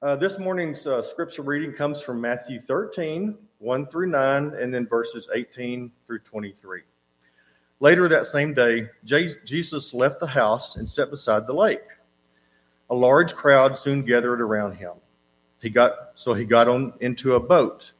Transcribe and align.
Uh, 0.00 0.14
this 0.14 0.38
morning's 0.38 0.86
uh, 0.86 1.02
scripture 1.02 1.42
reading 1.42 1.72
comes 1.72 2.00
from 2.00 2.20
Matthew 2.20 2.60
13, 2.60 3.36
1 3.58 3.86
through 3.88 4.06
9, 4.06 4.54
and 4.54 4.72
then 4.72 4.86
verses 4.86 5.28
18 5.34 5.90
through 6.06 6.20
23. 6.20 6.82
Later 7.80 8.08
that 8.08 8.28
same 8.28 8.54
day, 8.54 8.86
Jesus 9.04 9.92
left 9.92 10.20
the 10.20 10.26
house 10.26 10.76
and 10.76 10.88
sat 10.88 11.10
beside 11.10 11.48
the 11.48 11.52
lake. 11.52 11.82
A 12.90 12.94
large 12.94 13.34
crowd 13.34 13.76
soon 13.76 14.04
gathered 14.04 14.40
around 14.40 14.74
him. 14.74 14.92
He 15.60 15.68
got 15.68 16.12
so 16.14 16.32
he 16.32 16.44
got 16.44 16.68
on 16.68 16.92
into 17.00 17.34
a 17.34 17.40
boat. 17.40 17.90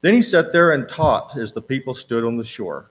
Then 0.00 0.14
he 0.14 0.22
sat 0.22 0.50
there 0.50 0.72
and 0.72 0.88
taught 0.88 1.36
as 1.36 1.52
the 1.52 1.60
people 1.60 1.94
stood 1.94 2.24
on 2.24 2.38
the 2.38 2.44
shore. 2.44 2.90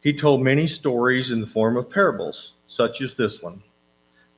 He 0.00 0.14
told 0.14 0.42
many 0.42 0.66
stories 0.66 1.30
in 1.30 1.42
the 1.42 1.46
form 1.46 1.76
of 1.76 1.90
parables, 1.90 2.54
such 2.66 3.02
as 3.02 3.12
this 3.12 3.42
one. 3.42 3.62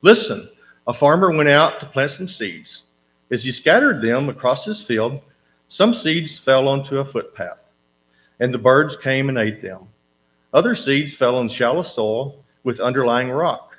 Listen, 0.01 0.49
a 0.85 0.93
farmer 0.93 1.31
went 1.31 1.49
out 1.49 1.79
to 1.79 1.85
plant 1.85 2.11
some 2.11 2.27
seeds. 2.27 2.83
As 3.31 3.43
he 3.43 3.51
scattered 3.51 4.01
them 4.01 4.29
across 4.29 4.65
his 4.65 4.81
field, 4.81 5.19
some 5.67 5.95
seeds 5.95 6.37
fell 6.37 6.67
onto 6.67 6.99
a 6.99 7.05
footpath, 7.05 7.57
and 8.39 8.53
the 8.53 8.59
birds 8.59 8.95
came 9.01 9.29
and 9.29 9.37
ate 9.39 9.63
them. 9.63 9.87
Other 10.53 10.75
seeds 10.75 11.15
fell 11.15 11.37
on 11.37 11.49
shallow 11.49 11.81
soil 11.81 12.43
with 12.63 12.79
underlying 12.79 13.31
rock. 13.31 13.75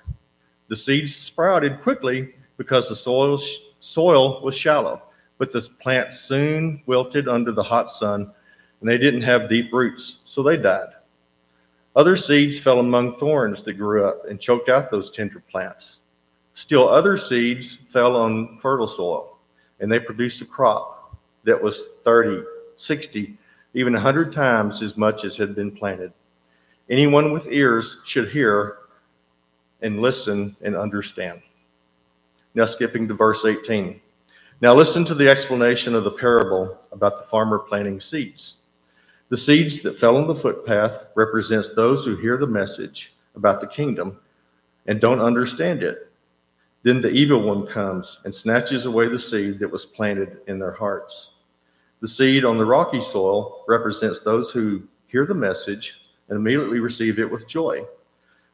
The 0.69 0.77
seeds 0.77 1.15
sprouted 1.15 1.81
quickly 1.83 2.35
because 2.57 2.89
the 2.89 2.97
soil, 2.97 3.41
soil 3.81 4.43
was 4.43 4.57
shallow, 4.57 5.03
but 5.39 5.53
the 5.53 5.63
plants 5.81 6.25
soon 6.27 6.83
wilted 6.87 7.29
under 7.29 7.53
the 7.53 7.63
hot 7.63 7.89
sun, 8.01 8.33
and 8.81 8.91
they 8.91 8.99
didn't 8.99 9.23
have 9.23 9.49
deep 9.49 9.73
roots, 9.73 10.17
so 10.25 10.43
they 10.43 10.57
died. 10.57 10.89
Other 11.95 12.17
seeds 12.17 12.59
fell 12.59 12.81
among 12.81 13.19
thorns 13.19 13.63
that 13.63 13.75
grew 13.75 14.07
up 14.07 14.25
and 14.29 14.41
choked 14.41 14.69
out 14.69 14.91
those 14.91 15.13
tender 15.13 15.43
plants. 15.51 15.99
Still, 16.57 16.89
other 16.89 17.17
seeds 17.17 17.79
fell 17.93 18.17
on 18.17 18.59
fertile 18.61 18.89
soil 18.89 19.36
and 19.81 19.91
they 19.91 19.99
produced 19.99 20.41
a 20.41 20.45
crop 20.45 21.17
that 21.45 21.61
was 21.61 21.79
30, 22.05 22.43
60, 22.77 23.37
even 23.75 23.93
100 23.93 24.33
times 24.33 24.83
as 24.83 24.97
much 24.97 25.25
as 25.25 25.37
had 25.37 25.55
been 25.55 25.71
planted. 25.71 26.13
Anyone 26.91 27.33
with 27.33 27.47
ears 27.49 27.97
should 28.05 28.31
hear 28.31 28.79
and 29.83 30.01
listen 30.01 30.57
and 30.63 30.77
understand. 30.77 31.41
Now, 32.55 32.65
skipping 32.67 33.07
to 33.09 33.15
verse 33.15 33.45
18. 33.45 34.01
Now, 34.63 34.75
listen 34.75 35.05
to 35.05 35.15
the 35.15 35.27
explanation 35.27 35.95
of 35.95 36.05
the 36.05 36.13
parable 36.13 36.79
about 36.93 37.21
the 37.21 37.29
farmer 37.29 37.59
planting 37.59 38.01
seeds. 38.01 38.57
The 39.29 39.37
seeds 39.37 39.83
that 39.83 39.99
fell 39.99 40.17
on 40.17 40.27
the 40.27 40.35
footpath 40.35 41.07
represents 41.15 41.71
those 41.75 42.05
who 42.05 42.17
hear 42.17 42.39
the 42.39 42.47
message 42.47 43.13
about 43.35 43.61
the 43.61 43.67
kingdom 43.67 44.19
and 44.87 45.01
don't 45.01 45.21
understand 45.21 45.83
it 45.83 46.06
then 46.87 47.03
the 47.03 47.11
evil 47.11 47.43
one 47.43 47.67
comes 47.67 48.19
and 48.25 48.33
snatches 48.33 48.87
away 48.87 49.09
the 49.09 49.19
seed 49.19 49.59
that 49.59 49.73
was 49.73 49.85
planted 49.85 50.39
in 50.47 50.57
their 50.57 50.71
hearts. 50.71 51.31
The 52.01 52.07
seed 52.07 52.45
on 52.45 52.59
the 52.59 52.65
rocky 52.65 53.03
soil 53.03 53.65
represents 53.67 54.21
those 54.21 54.53
who 54.53 54.85
hear 55.09 55.27
the 55.27 55.35
message 55.35 55.95
and 56.29 56.39
immediately 56.39 56.79
receive 56.79 57.19
it 57.19 57.29
with 57.29 57.49
joy. 57.49 57.85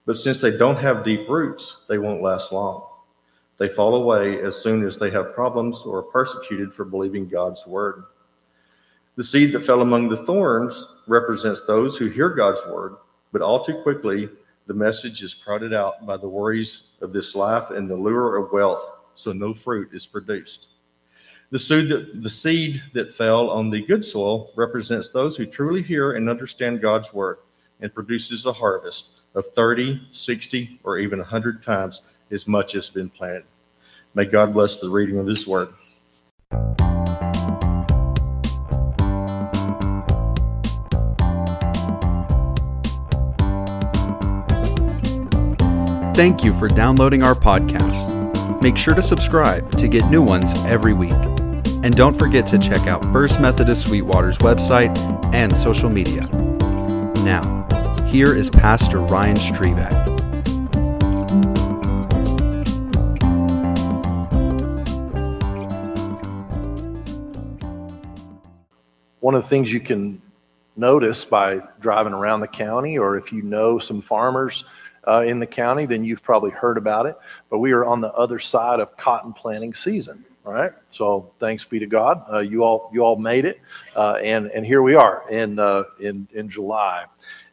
But 0.07 0.17
since 0.17 0.39
they 0.39 0.51
don't 0.51 0.79
have 0.79 1.05
deep 1.05 1.29
roots, 1.29 1.77
they 1.91 1.99
won't 1.99 2.23
last 2.23 2.53
long. 2.53 2.87
They 3.59 3.69
fall 3.69 3.97
away 3.97 4.43
as 4.43 4.57
soon 4.57 4.87
as 4.87 4.97
they 4.97 5.11
have 5.11 5.35
problems 5.35 5.83
or 5.85 5.99
are 5.99 6.03
persecuted 6.03 6.73
for 6.73 6.87
believing 6.87 7.29
God's 7.29 7.67
word. 7.67 8.05
The 9.17 9.25
seed 9.25 9.53
that 9.53 9.67
fell 9.67 9.83
among 9.83 10.09
the 10.09 10.25
thorns 10.25 10.87
represents 11.07 11.61
those 11.67 11.99
who 11.99 12.09
hear 12.09 12.31
God's 12.31 12.61
word, 12.67 12.97
but 13.31 13.43
all 13.43 13.63
too 13.63 13.83
quickly 13.83 14.31
the 14.69 14.73
message 14.73 15.23
is 15.23 15.35
crowded 15.35 15.75
out 15.75 16.07
by 16.07 16.17
the 16.17 16.29
worries 16.29 16.85
of 17.03 17.13
this 17.13 17.35
life 17.35 17.71
and 17.71 17.89
the 17.89 17.97
lure 17.97 18.37
of 18.37 18.53
wealth, 18.53 18.85
so 19.15 19.33
no 19.33 19.53
fruit 19.53 19.91
is 19.93 20.07
produced. 20.07 20.69
The 21.51 21.59
seed, 21.59 21.91
that, 21.91 22.23
the 22.23 22.31
seed 22.31 22.83
that 22.95 23.15
fell 23.15 23.51
on 23.51 23.69
the 23.69 23.83
good 23.83 24.05
soil 24.05 24.51
represents 24.57 25.11
those 25.11 25.37
who 25.37 25.45
truly 25.45 25.83
hear 25.83 26.13
and 26.13 26.31
understand 26.31 26.81
God's 26.81 27.13
word 27.13 27.39
and 27.81 27.93
produces 27.93 28.47
a 28.47 28.53
harvest 28.53 29.07
of 29.35 29.45
30, 29.55 30.01
60, 30.13 30.81
or 30.83 30.99
even 30.99 31.19
100 31.19 31.63
times 31.63 32.01
as 32.31 32.47
much 32.47 32.75
as 32.75 32.89
been 32.89 33.11
planted. 33.11 33.45
May 34.15 34.25
God 34.25 34.55
bless 34.55 34.77
the 34.77 34.89
reading 34.89 35.19
of 35.19 35.27
this 35.27 35.47
word. 35.47 35.75
Thank 46.15 46.45
you 46.45 46.53
for 46.59 46.69
downloading 46.69 47.23
our 47.23 47.35
podcast. 47.35 48.63
Make 48.63 48.77
sure 48.77 48.95
to 48.95 49.03
subscribe 49.03 49.71
to 49.79 49.89
get 49.89 50.05
new 50.11 50.21
ones 50.21 50.53
every 50.65 50.93
week. 50.93 51.11
And 51.83 51.97
don't 51.97 52.19
forget 52.19 52.45
to 52.49 52.59
check 52.59 52.87
out 52.87 53.03
First 53.07 53.41
Methodist 53.41 53.87
Sweetwater's 53.87 54.37
website 54.39 54.95
and 55.33 55.57
social 55.57 55.89
media. 55.89 56.29
Now, 57.25 57.67
here 58.09 58.37
is 58.37 58.51
Pastor 58.51 58.99
Ryan 58.99 59.39
Strebeck. 59.39 59.91
One 69.21 69.35
of 69.35 69.45
the 69.45 69.49
things 69.49 69.73
you 69.73 69.81
can 69.81 70.21
notice 70.77 71.25
by 71.25 71.61
driving 71.81 72.13
around 72.13 72.41
the 72.41 72.49
county, 72.49 72.99
or 72.99 73.17
if 73.17 73.33
you 73.33 73.41
know 73.41 73.79
some 73.79 74.03
farmers 74.03 74.67
uh, 75.07 75.25
in 75.27 75.39
the 75.39 75.47
county, 75.47 75.87
then 75.87 76.05
you've 76.05 76.23
probably 76.23 76.51
heard 76.51 76.77
about 76.77 77.07
it. 77.07 77.17
But 77.51 77.59
we 77.59 77.73
are 77.73 77.85
on 77.85 78.01
the 78.01 78.13
other 78.13 78.39
side 78.39 78.81
of 78.81 78.97
cotton 78.97 79.33
planting 79.33 79.75
season. 79.75 80.25
All 80.45 80.53
right. 80.53 80.73
So 80.91 81.33
thanks 81.39 81.65
be 81.65 81.79
to 81.79 81.87
God. 81.87 82.25
Uh, 82.31 82.39
you 82.41 82.65
all 82.65 82.91
you 82.93 83.05
all 83.05 83.17
made 83.17 83.45
it, 83.45 83.61
uh, 83.95 84.15
and 84.15 84.49
and 84.49 84.67
here 84.67 84.83
we 84.83 84.95
are 84.95 85.29
in 85.31 85.59
uh, 85.59 85.85
in 86.01 86.29
in 86.35 86.49
July, 86.49 87.05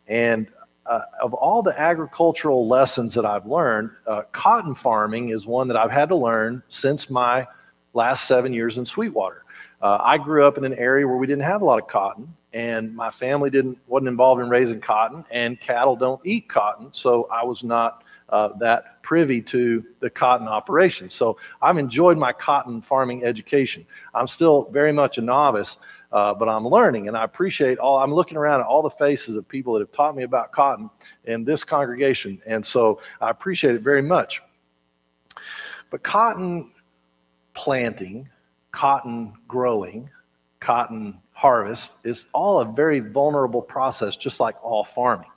and. 0.08 0.48
Uh, 0.86 1.02
of 1.22 1.36
all 1.36 1.62
the 1.62 1.80
agricultural 1.80 2.68
lessons 2.68 3.14
that 3.14 3.24
I've 3.24 3.46
learned, 3.46 3.92
uh, 4.08 4.24
cotton 4.32 4.74
farming 4.74 5.30
is 5.30 5.46
one 5.46 5.68
that 5.68 5.78
I've 5.78 5.92
had 5.92 6.10
to 6.10 6.16
learn 6.16 6.64
since 6.68 7.12
my 7.12 7.46
last 7.94 8.26
seven 8.26 8.54
years 8.54 8.80
in 8.80 8.88
Sweetwater. 8.88 9.44
I 9.84 10.18
grew 10.18 10.48
up 10.48 10.58
in 10.58 10.66
an 10.66 10.74
area 10.74 11.08
where 11.08 11.18
we 11.18 11.28
didn't 11.28 11.44
have 11.44 11.62
a 11.62 11.66
lot 11.66 11.78
of 11.78 11.88
cotton, 11.88 12.34
and 12.54 12.96
my 12.96 13.12
family 13.12 13.50
didn't 13.50 13.78
wasn't 13.88 14.08
involved 14.08 14.42
in 14.42 14.50
raising 14.50 14.82
cotton 14.82 15.24
and 15.32 15.60
cattle 15.62 15.96
don't 15.96 16.22
eat 16.26 16.50
cotton 16.50 16.92
so 16.92 17.28
i 17.32 17.44
was 17.44 17.64
not 17.64 18.04
uh, 18.30 18.50
that 18.60 19.02
privy 19.02 19.42
to 19.42 19.84
the 20.02 20.10
cotton 20.10 20.48
operation. 20.48 21.10
So 21.10 21.38
i've 21.62 21.78
enjoyed 21.78 22.18
my 22.18 22.32
cotton 22.32 22.82
farming 22.82 23.24
education. 23.24 23.86
I'm 24.14 24.28
still 24.28 24.70
very 24.72 24.92
much 24.92 25.18
a 25.18 25.22
novice 25.22 25.78
uh, 26.12 26.34
but 26.34 26.50
i'm 26.50 26.68
learning 26.68 27.08
and 27.08 27.16
i 27.16 27.24
appreciate 27.24 27.78
all 27.78 28.00
i'm 28.00 28.14
looking 28.14 28.38
around 28.38 28.62
at 28.62 28.66
all 28.66 28.82
the 28.82 28.90
faces 28.90 29.36
of 29.36 29.48
people 29.48 29.74
that 29.74 29.80
have 29.80 29.92
taught 29.92 30.16
me 30.16 30.24
about 30.24 30.52
cotton 30.52 30.90
in 31.26 31.44
this 31.44 31.64
congregation 31.64 32.42
and 32.48 32.66
so 32.66 33.00
i 33.22 33.30
appreciate 33.30 33.76
it 33.76 33.82
very 33.82 34.02
much. 34.02 34.42
But 35.92 36.04
cotton 36.04 36.72
planting 37.56 38.30
cotton 38.72 39.34
growing 39.48 40.10
cotton 40.60 41.20
harvest 41.40 41.94
is 42.04 42.26
all 42.34 42.60
a 42.60 42.66
very 42.66 43.00
vulnerable 43.00 43.62
process, 43.62 44.18
just 44.18 44.42
like 44.42 44.62
all 44.62 44.84
farming. 44.84 45.30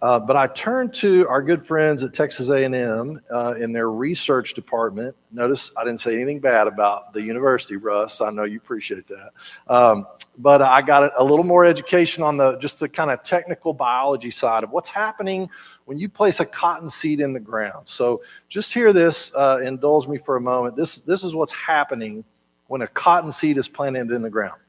Uh, 0.00 0.18
but 0.18 0.36
I 0.36 0.46
turned 0.48 0.92
to 0.94 1.26
our 1.28 1.42
good 1.42 1.66
friends 1.66 2.02
at 2.02 2.14
Texas 2.14 2.48
A&M 2.48 3.20
uh, 3.30 3.54
in 3.58 3.72
their 3.72 3.90
research 3.90 4.54
department. 4.54 5.14
Notice 5.32 5.70
I 5.76 5.84
didn't 5.84 6.00
say 6.00 6.14
anything 6.14 6.40
bad 6.40 6.66
about 6.66 7.12
the 7.12 7.20
university, 7.20 7.76
Russ. 7.76 8.20
I 8.20 8.30
know 8.30 8.44
you 8.44 8.56
appreciate 8.56 9.06
that. 9.08 9.30
Um, 9.68 10.06
but 10.38 10.62
I 10.62 10.80
got 10.80 11.12
a 11.16 11.24
little 11.24 11.44
more 11.44 11.64
education 11.64 12.22
on 12.22 12.38
the 12.38 12.56
just 12.56 12.80
the 12.80 12.88
kind 12.88 13.10
of 13.10 13.22
technical 13.22 13.72
biology 13.72 14.30
side 14.30 14.64
of 14.64 14.70
what's 14.70 14.88
happening 14.88 15.48
when 15.84 15.98
you 15.98 16.08
place 16.08 16.40
a 16.40 16.46
cotton 16.46 16.88
seed 16.88 17.20
in 17.20 17.32
the 17.34 17.40
ground. 17.40 17.86
So 17.86 18.22
just 18.48 18.72
hear 18.72 18.92
this. 18.92 19.30
Uh, 19.34 19.60
indulge 19.62 20.08
me 20.08 20.18
for 20.18 20.36
a 20.36 20.40
moment. 20.40 20.74
This 20.74 20.98
this 21.00 21.22
is 21.22 21.34
what's 21.34 21.52
happening 21.52 22.24
when 22.66 22.82
a 22.82 22.88
cotton 22.88 23.30
seed 23.30 23.58
is 23.58 23.68
planted 23.68 24.10
in 24.10 24.22
the 24.22 24.30
ground. 24.30 24.60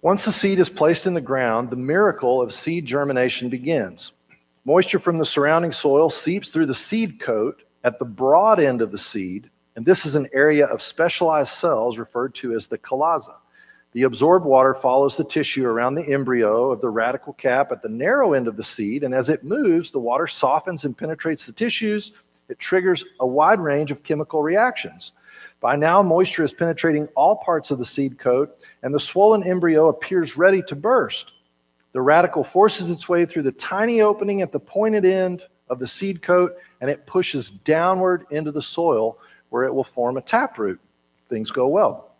Once 0.00 0.24
the 0.24 0.30
seed 0.30 0.60
is 0.60 0.68
placed 0.68 1.08
in 1.08 1.14
the 1.14 1.20
ground, 1.20 1.70
the 1.70 1.76
miracle 1.76 2.40
of 2.40 2.52
seed 2.52 2.86
germination 2.86 3.48
begins. 3.48 4.12
Moisture 4.64 5.00
from 5.00 5.18
the 5.18 5.26
surrounding 5.26 5.72
soil 5.72 6.08
seeps 6.08 6.50
through 6.50 6.66
the 6.66 6.74
seed 6.74 7.18
coat 7.18 7.64
at 7.82 7.98
the 7.98 8.04
broad 8.04 8.60
end 8.60 8.80
of 8.80 8.92
the 8.92 8.98
seed, 8.98 9.50
and 9.74 9.84
this 9.84 10.06
is 10.06 10.14
an 10.14 10.28
area 10.32 10.66
of 10.66 10.80
specialized 10.80 11.50
cells 11.50 11.98
referred 11.98 12.32
to 12.32 12.52
as 12.52 12.68
the 12.68 12.78
chalaza. 12.78 13.34
The 13.92 14.04
absorbed 14.04 14.46
water 14.46 14.72
follows 14.72 15.16
the 15.16 15.24
tissue 15.24 15.66
around 15.66 15.96
the 15.96 16.08
embryo 16.08 16.70
of 16.70 16.80
the 16.80 16.92
radicle 16.92 17.36
cap 17.36 17.72
at 17.72 17.82
the 17.82 17.88
narrow 17.88 18.34
end 18.34 18.46
of 18.46 18.56
the 18.56 18.62
seed, 18.62 19.02
and 19.02 19.12
as 19.12 19.28
it 19.28 19.42
moves, 19.42 19.90
the 19.90 19.98
water 19.98 20.28
softens 20.28 20.84
and 20.84 20.96
penetrates 20.96 21.44
the 21.44 21.52
tissues. 21.52 22.12
It 22.48 22.60
triggers 22.60 23.04
a 23.18 23.26
wide 23.26 23.58
range 23.58 23.90
of 23.90 24.04
chemical 24.04 24.44
reactions. 24.44 25.10
By 25.60 25.74
now, 25.74 26.02
moisture 26.02 26.44
is 26.44 26.52
penetrating 26.52 27.08
all 27.16 27.36
parts 27.36 27.70
of 27.70 27.78
the 27.78 27.84
seed 27.84 28.18
coat, 28.18 28.56
and 28.82 28.94
the 28.94 29.00
swollen 29.00 29.42
embryo 29.42 29.88
appears 29.88 30.36
ready 30.36 30.62
to 30.62 30.76
burst. 30.76 31.32
The 31.92 31.98
radicle 31.98 32.46
forces 32.46 32.90
its 32.90 33.08
way 33.08 33.26
through 33.26 33.42
the 33.42 33.52
tiny 33.52 34.00
opening 34.00 34.40
at 34.40 34.52
the 34.52 34.60
pointed 34.60 35.04
end 35.04 35.42
of 35.68 35.80
the 35.80 35.86
seed 35.86 36.22
coat, 36.22 36.56
and 36.80 36.88
it 36.88 37.06
pushes 37.06 37.50
downward 37.50 38.26
into 38.30 38.52
the 38.52 38.62
soil, 38.62 39.18
where 39.48 39.64
it 39.64 39.74
will 39.74 39.84
form 39.84 40.16
a 40.16 40.22
taproot. 40.22 40.78
Things 41.28 41.50
go 41.50 41.66
well. 41.66 42.12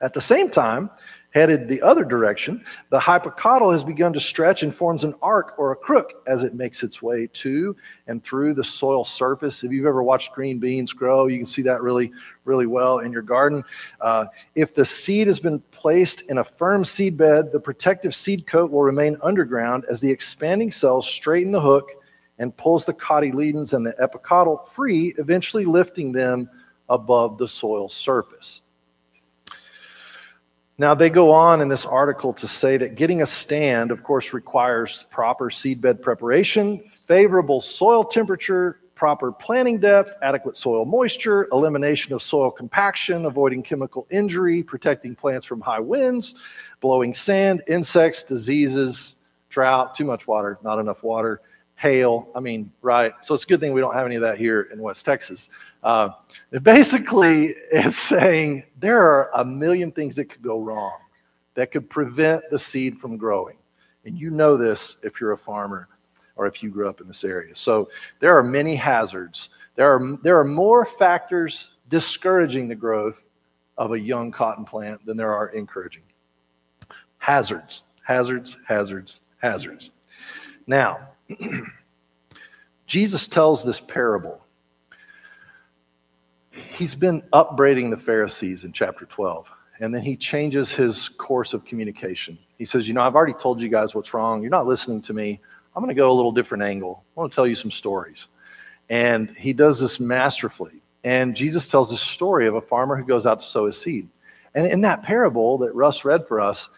At 0.00 0.14
the 0.14 0.20
same 0.20 0.48
time, 0.48 0.90
headed 1.30 1.68
the 1.68 1.80
other 1.82 2.04
direction, 2.04 2.64
the 2.90 2.98
hypocotyl 2.98 3.70
has 3.72 3.84
begun 3.84 4.12
to 4.14 4.20
stretch 4.20 4.62
and 4.62 4.74
forms 4.74 5.04
an 5.04 5.14
arc 5.20 5.58
or 5.58 5.72
a 5.72 5.76
crook 5.76 6.22
as 6.26 6.42
it 6.42 6.54
makes 6.54 6.82
its 6.82 7.02
way 7.02 7.28
to 7.34 7.76
and 8.06 8.24
through 8.24 8.54
the 8.54 8.64
soil 8.64 9.04
surface. 9.04 9.62
If 9.62 9.70
you've 9.70 9.86
ever 9.86 10.02
watched 10.02 10.32
green 10.32 10.58
beans 10.58 10.92
grow, 10.92 11.26
you 11.26 11.36
can 11.36 11.46
see 11.46 11.62
that 11.62 11.82
really, 11.82 12.12
really 12.44 12.66
well 12.66 13.00
in 13.00 13.12
your 13.12 13.22
garden. 13.22 13.62
Uh, 14.00 14.26
if 14.54 14.74
the 14.74 14.84
seed 14.84 15.26
has 15.26 15.38
been 15.38 15.60
placed 15.70 16.22
in 16.22 16.38
a 16.38 16.44
firm 16.44 16.84
seed 16.84 17.16
bed, 17.16 17.52
the 17.52 17.60
protective 17.60 18.14
seed 18.14 18.46
coat 18.46 18.70
will 18.70 18.82
remain 18.82 19.18
underground 19.22 19.84
as 19.90 20.00
the 20.00 20.10
expanding 20.10 20.72
cells 20.72 21.06
straighten 21.06 21.52
the 21.52 21.60
hook 21.60 21.90
and 22.38 22.56
pulls 22.56 22.84
the 22.84 22.94
cotyledons 22.94 23.74
and 23.74 23.84
the 23.84 23.92
epicotyl 24.00 24.66
free, 24.68 25.14
eventually 25.18 25.64
lifting 25.64 26.12
them 26.12 26.48
above 26.88 27.36
the 27.36 27.48
soil 27.48 27.88
surface. 27.88 28.62
Now, 30.80 30.94
they 30.94 31.10
go 31.10 31.32
on 31.32 31.60
in 31.60 31.68
this 31.68 31.84
article 31.84 32.32
to 32.34 32.46
say 32.46 32.76
that 32.76 32.94
getting 32.94 33.20
a 33.20 33.26
stand, 33.26 33.90
of 33.90 34.04
course, 34.04 34.32
requires 34.32 35.06
proper 35.10 35.50
seedbed 35.50 36.00
preparation, 36.00 36.88
favorable 37.08 37.60
soil 37.60 38.04
temperature, 38.04 38.78
proper 38.94 39.32
planting 39.32 39.80
depth, 39.80 40.12
adequate 40.22 40.56
soil 40.56 40.84
moisture, 40.84 41.48
elimination 41.50 42.12
of 42.12 42.22
soil 42.22 42.52
compaction, 42.52 43.26
avoiding 43.26 43.60
chemical 43.60 44.06
injury, 44.10 44.62
protecting 44.62 45.16
plants 45.16 45.44
from 45.44 45.60
high 45.60 45.80
winds, 45.80 46.36
blowing 46.80 47.12
sand, 47.12 47.60
insects, 47.66 48.22
diseases, 48.22 49.16
drought, 49.48 49.96
too 49.96 50.04
much 50.04 50.28
water, 50.28 50.58
not 50.62 50.78
enough 50.78 51.02
water, 51.02 51.40
hail. 51.78 52.28
I 52.34 52.40
mean, 52.40 52.70
right. 52.82 53.12
So 53.22 53.34
it's 53.34 53.44
a 53.44 53.46
good 53.46 53.60
thing 53.60 53.72
we 53.72 53.80
don't 53.80 53.94
have 53.94 54.04
any 54.04 54.16
of 54.16 54.22
that 54.22 54.36
here 54.36 54.68
in 54.72 54.82
West 54.82 55.04
Texas. 55.04 55.48
Uh, 55.82 56.10
it 56.50 56.64
basically 56.64 57.46
is 57.72 57.96
saying 57.96 58.64
there 58.80 59.00
are 59.00 59.30
a 59.34 59.44
million 59.44 59.92
things 59.92 60.16
that 60.16 60.26
could 60.26 60.42
go 60.42 60.60
wrong 60.60 60.98
that 61.54 61.70
could 61.70 61.88
prevent 61.88 62.42
the 62.50 62.58
seed 62.58 62.98
from 62.98 63.16
growing. 63.16 63.56
And 64.04 64.18
you 64.18 64.30
know 64.30 64.56
this 64.56 64.96
if 65.02 65.20
you're 65.20 65.32
a 65.32 65.38
farmer 65.38 65.88
or 66.36 66.46
if 66.46 66.62
you 66.62 66.70
grew 66.70 66.88
up 66.88 67.00
in 67.00 67.06
this 67.08 67.24
area. 67.24 67.54
So 67.54 67.88
there 68.20 68.36
are 68.36 68.42
many 68.42 68.74
hazards. 68.74 69.50
There 69.76 69.92
are, 69.92 70.18
there 70.22 70.38
are 70.38 70.44
more 70.44 70.84
factors 70.84 71.70
discouraging 71.88 72.68
the 72.68 72.74
growth 72.74 73.22
of 73.76 73.92
a 73.92 74.00
young 74.00 74.32
cotton 74.32 74.64
plant 74.64 75.04
than 75.06 75.16
there 75.16 75.32
are 75.32 75.48
encouraging. 75.50 76.02
Hazards, 77.18 77.84
hazards, 78.02 78.56
hazards, 78.66 79.20
hazards. 79.40 79.90
Now, 80.66 81.08
Jesus 82.86 83.28
tells 83.28 83.64
this 83.64 83.80
parable 83.80 84.40
he's 86.78 86.94
been 86.94 87.22
upbraiding 87.32 87.90
the 87.90 87.96
Pharisees 87.96 88.64
in 88.64 88.72
chapter 88.72 89.04
12. 89.06 89.48
And 89.80 89.94
then 89.94 90.02
he 90.02 90.16
changes 90.16 90.70
his 90.70 91.08
course 91.08 91.54
of 91.54 91.64
communication. 91.64 92.36
He 92.56 92.64
says, 92.64 92.88
You 92.88 92.94
know, 92.94 93.02
I've 93.02 93.14
already 93.14 93.34
told 93.34 93.60
you 93.60 93.68
guys 93.68 93.94
what's 93.94 94.12
wrong. 94.12 94.42
You're 94.42 94.50
not 94.50 94.66
listening 94.66 95.02
to 95.02 95.12
me. 95.12 95.40
I'm 95.74 95.82
going 95.82 95.94
to 95.94 96.00
go 96.00 96.10
a 96.10 96.14
little 96.14 96.32
different 96.32 96.64
angle. 96.64 97.04
I 97.16 97.20
want 97.20 97.32
to 97.32 97.34
tell 97.34 97.46
you 97.46 97.54
some 97.54 97.70
stories. 97.70 98.26
And 98.90 99.30
he 99.36 99.52
does 99.52 99.78
this 99.78 100.00
masterfully. 100.00 100.82
And 101.04 101.36
Jesus 101.36 101.68
tells 101.68 101.90
the 101.90 101.96
story 101.96 102.48
of 102.48 102.56
a 102.56 102.60
farmer 102.60 102.96
who 102.96 103.04
goes 103.04 103.26
out 103.26 103.40
to 103.40 103.46
sow 103.46 103.66
his 103.66 103.80
seed. 103.80 104.08
And 104.54 104.66
in 104.66 104.80
that 104.80 105.04
parable 105.04 105.58
that 105.58 105.74
Russ 105.74 106.04
read 106.04 106.26
for 106.26 106.40
us, 106.40 106.68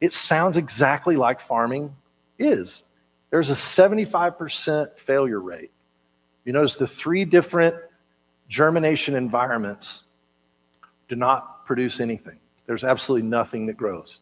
it 0.00 0.12
sounds 0.12 0.56
exactly 0.56 1.16
like 1.16 1.40
farming 1.40 1.94
is. 2.38 2.82
There's 3.32 3.48
a 3.48 3.54
75% 3.54 4.98
failure 4.98 5.40
rate. 5.40 5.70
You 6.44 6.52
notice 6.52 6.76
the 6.76 6.86
three 6.86 7.24
different 7.24 7.74
germination 8.50 9.14
environments 9.14 10.02
do 11.08 11.16
not 11.16 11.64
produce 11.64 11.98
anything. 11.98 12.38
There's 12.66 12.84
absolutely 12.84 13.26
nothing 13.26 13.64
that 13.66 13.78
grows 13.78 14.20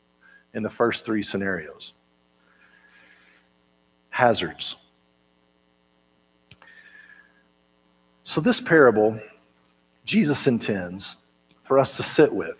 in 0.55 0.62
the 0.62 0.71
first 0.71 1.05
three 1.05 1.25
scenarios. 1.25 1.93
Hazards. 4.11 4.77
So, 8.23 8.41
this 8.41 8.61
parable, 8.61 9.21
Jesus 10.05 10.47
intends 10.47 11.17
for 11.65 11.81
us 11.81 11.97
to 11.97 12.05
sit 12.05 12.33
with, 12.33 12.60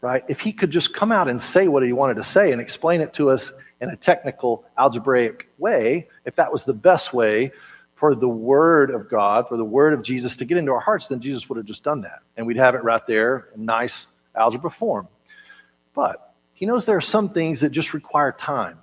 right? 0.00 0.24
If 0.28 0.40
he 0.40 0.52
could 0.52 0.70
just 0.70 0.94
come 0.94 1.10
out 1.12 1.28
and 1.28 1.40
say 1.40 1.68
what 1.68 1.82
he 1.82 1.92
wanted 1.92 2.14
to 2.14 2.24
say 2.24 2.52
and 2.52 2.60
explain 2.60 3.00
it 3.00 3.12
to 3.14 3.30
us 3.30 3.52
in 3.80 3.90
a 3.90 3.96
technical, 3.96 4.64
algebraic 4.76 5.48
way, 5.58 6.08
if 6.24 6.36
that 6.36 6.52
was 6.52 6.64
the 6.64 6.74
best 6.74 7.12
way 7.12 7.52
for 7.94 8.14
the 8.14 8.28
Word 8.28 8.90
of 8.90 9.08
God, 9.08 9.48
for 9.48 9.56
the 9.56 9.64
Word 9.64 9.92
of 9.92 10.02
Jesus 10.02 10.36
to 10.36 10.44
get 10.44 10.56
into 10.56 10.72
our 10.72 10.80
hearts, 10.80 11.08
then 11.08 11.20
Jesus 11.20 11.48
would 11.48 11.56
have 11.56 11.66
just 11.66 11.82
done 11.82 12.00
that. 12.02 12.20
And 12.36 12.46
we'd 12.46 12.56
have 12.56 12.74
it 12.74 12.84
right 12.84 13.04
there 13.06 13.48
in 13.54 13.64
nice 13.64 14.06
algebra 14.36 14.70
form. 14.70 15.08
But 15.94 16.34
He 16.54 16.64
knows 16.64 16.84
there 16.84 16.96
are 16.96 17.00
some 17.00 17.30
things 17.30 17.60
that 17.60 17.70
just 17.70 17.94
require 17.94 18.32
time. 18.32 18.78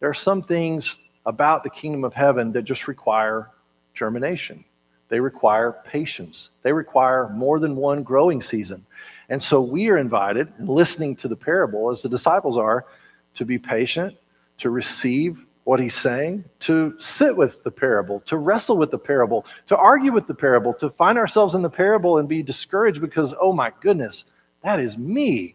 There 0.00 0.08
are 0.08 0.14
some 0.14 0.42
things 0.42 0.98
about 1.26 1.62
the 1.62 1.70
kingdom 1.70 2.04
of 2.04 2.14
heaven 2.14 2.52
that 2.52 2.62
just 2.62 2.88
require 2.88 3.50
germination. 3.94 4.64
They 5.08 5.20
require 5.20 5.76
patience. 5.84 6.50
They 6.62 6.72
require 6.72 7.28
more 7.28 7.58
than 7.58 7.76
one 7.76 8.02
growing 8.02 8.42
season. 8.42 8.84
And 9.28 9.42
so 9.42 9.60
we 9.60 9.88
are 9.88 9.98
invited, 9.98 10.52
in 10.58 10.66
listening 10.66 11.16
to 11.16 11.28
the 11.28 11.36
parable, 11.36 11.90
as 11.90 12.02
the 12.02 12.08
disciples 12.08 12.58
are, 12.58 12.86
to 13.34 13.44
be 13.44 13.58
patient, 13.58 14.16
to 14.58 14.70
receive 14.70 15.44
what 15.64 15.80
he's 15.80 15.94
saying, 15.94 16.44
to 16.60 16.94
sit 16.98 17.34
with 17.34 17.62
the 17.64 17.70
parable, 17.70 18.20
to 18.26 18.36
wrestle 18.36 18.76
with 18.76 18.90
the 18.90 18.98
parable, 18.98 19.46
to 19.66 19.76
argue 19.76 20.12
with 20.12 20.26
the 20.26 20.34
parable, 20.34 20.74
to 20.74 20.90
find 20.90 21.16
ourselves 21.18 21.54
in 21.54 21.62
the 21.62 21.70
parable 21.70 22.18
and 22.18 22.28
be 22.28 22.42
discouraged 22.42 23.00
because, 23.00 23.34
oh 23.40 23.52
my 23.52 23.72
goodness, 23.80 24.24
that 24.62 24.78
is 24.78 24.98
me. 24.98 25.54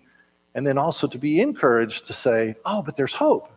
And 0.56 0.66
then 0.66 0.80
also 0.80 1.08
to 1.08 1.18
be 1.18 1.42
encouraged 1.42 2.08
to 2.08 2.14
say, 2.14 2.56
oh, 2.66 2.82
but 2.82 2.98
there's 2.98 3.14
hope. 3.14 3.52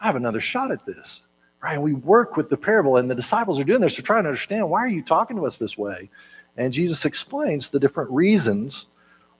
I 0.00 0.06
have 0.06 0.16
another 0.16 0.40
shot 0.40 0.72
at 0.72 0.84
this. 0.86 1.20
Right? 1.62 1.80
We 1.80 1.92
work 1.92 2.36
with 2.36 2.48
the 2.48 2.56
parable, 2.56 2.96
and 2.96 3.08
the 3.08 3.14
disciples 3.14 3.60
are 3.60 3.64
doing 3.64 3.82
this 3.82 3.94
to 3.94 4.02
try 4.02 4.18
and 4.18 4.26
understand 4.26 4.68
why 4.68 4.80
are 4.80 4.88
you 4.88 5.02
talking 5.02 5.36
to 5.36 5.46
us 5.46 5.58
this 5.58 5.78
way? 5.78 6.10
And 6.56 6.72
Jesus 6.72 7.04
explains 7.04 7.68
the 7.68 7.78
different 7.78 8.10
reasons 8.10 8.86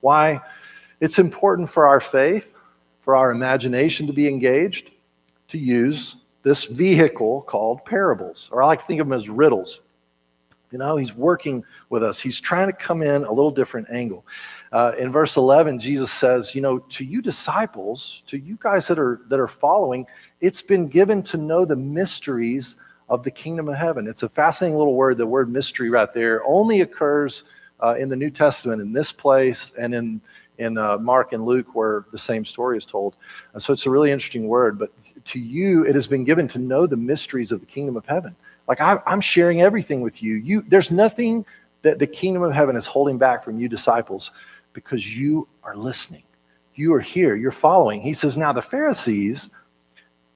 why 0.03 0.41
it's 1.01 1.19
important 1.19 1.71
for 1.71 1.87
our 1.87 2.01
faith, 2.01 2.47
for 3.01 3.17
our 3.17 3.31
imagination 3.31 4.07
to 4.07 4.13
be 4.13 4.29
engaged, 4.29 4.91
to 5.49 5.59
use 5.59 6.17
this 6.43 6.65
vehicle 6.65 7.43
called 7.43 7.85
parables, 7.85 8.49
or 8.53 8.63
I 8.63 8.67
like 8.67 8.81
to 8.81 8.87
think 8.87 9.01
of 9.01 9.07
them 9.09 9.17
as 9.17 9.29
riddles. 9.29 9.81
You 10.71 10.79
know, 10.79 10.97
he's 10.97 11.15
working 11.15 11.65
with 11.91 12.03
us. 12.03 12.19
He's 12.19 12.41
trying 12.41 12.67
to 12.67 12.73
come 12.73 13.03
in 13.03 13.25
a 13.25 13.33
little 13.33 13.51
different 13.51 13.89
angle. 13.91 14.25
Uh, 14.73 14.93
in 14.99 15.13
verse 15.13 15.37
11, 15.37 15.79
Jesus 15.79 16.11
says, 16.11 16.55
"You 16.55 16.63
know, 16.63 16.79
to 16.79 17.05
you 17.05 17.21
disciples, 17.21 18.23
to 18.27 18.39
you 18.39 18.59
guys 18.61 18.89
that 18.89 18.99
are 18.99 19.21
that 19.29 19.39
are 19.39 19.49
following, 19.49 20.07
it's 20.41 20.63
been 20.63 20.89
given 20.89 21.23
to 21.25 21.37
know 21.37 21.65
the 21.65 21.77
mysteries 21.77 22.77
of 23.09 23.23
the 23.23 23.31
kingdom 23.31 23.69
of 23.69 23.75
heaven." 23.75 24.09
It's 24.09 24.23
a 24.23 24.31
fascinating 24.31 24.79
little 24.79 24.95
word. 24.95 25.19
The 25.19 25.27
word 25.27 25.53
"mystery" 25.53 25.91
right 25.91 26.13
there 26.15 26.43
only 26.47 26.81
occurs 26.81 27.45
uh, 27.83 27.97
in 27.99 28.09
the 28.09 28.17
New 28.17 28.31
Testament 28.31 28.81
in 28.81 28.93
this 28.93 29.13
place 29.13 29.73
and 29.79 29.95
in 29.95 30.21
in 30.59 30.77
uh, 30.79 30.99
Mark 30.99 31.33
and 31.33 31.45
Luke 31.45 31.75
where 31.75 32.05
the 32.13 32.19
same 32.19 32.45
story 32.45 32.79
is 32.79 32.85
told. 32.85 33.17
And 33.55 33.63
so 33.63 33.73
it's 33.73 33.87
a 33.87 33.91
really 33.91 34.11
interesting 34.11 34.47
word. 34.49 34.79
But 34.79 34.93
to 35.25 35.39
you, 35.39 35.85
it 35.85 35.95
has 35.95 36.07
been 36.07 36.25
given 36.25 36.47
to 36.49 36.59
know 36.59 36.87
the 36.87 36.97
mysteries 36.97 37.53
of 37.53 37.61
the 37.61 37.67
kingdom 37.67 37.97
of 37.97 38.07
heaven. 38.07 38.37
Like 38.69 38.81
I, 38.81 39.01
I'm 39.07 39.21
sharing 39.21 39.63
everything 39.63 40.03
with 40.03 40.23
you. 40.23 40.35
You, 40.35 40.63
there's 40.69 40.91
nothing 40.91 41.45
that 41.83 41.99
the 41.99 42.07
kingdom 42.07 42.43
of 42.43 42.53
heaven 42.53 42.77
is 42.77 42.87
holding 42.87 43.19
back 43.19 43.45
from 43.45 43.59
you 43.59 43.69
disciples 43.69 44.31
because 44.73 45.17
you 45.17 45.49
are 45.65 45.77
listening. 45.77 46.23
You 46.75 46.95
are 46.95 47.01
here. 47.01 47.35
You're 47.35 47.51
following. 47.51 48.01
He 48.01 48.13
says, 48.15 48.37
now 48.37 48.53
the 48.53 48.63
Pharisees, 48.63 49.51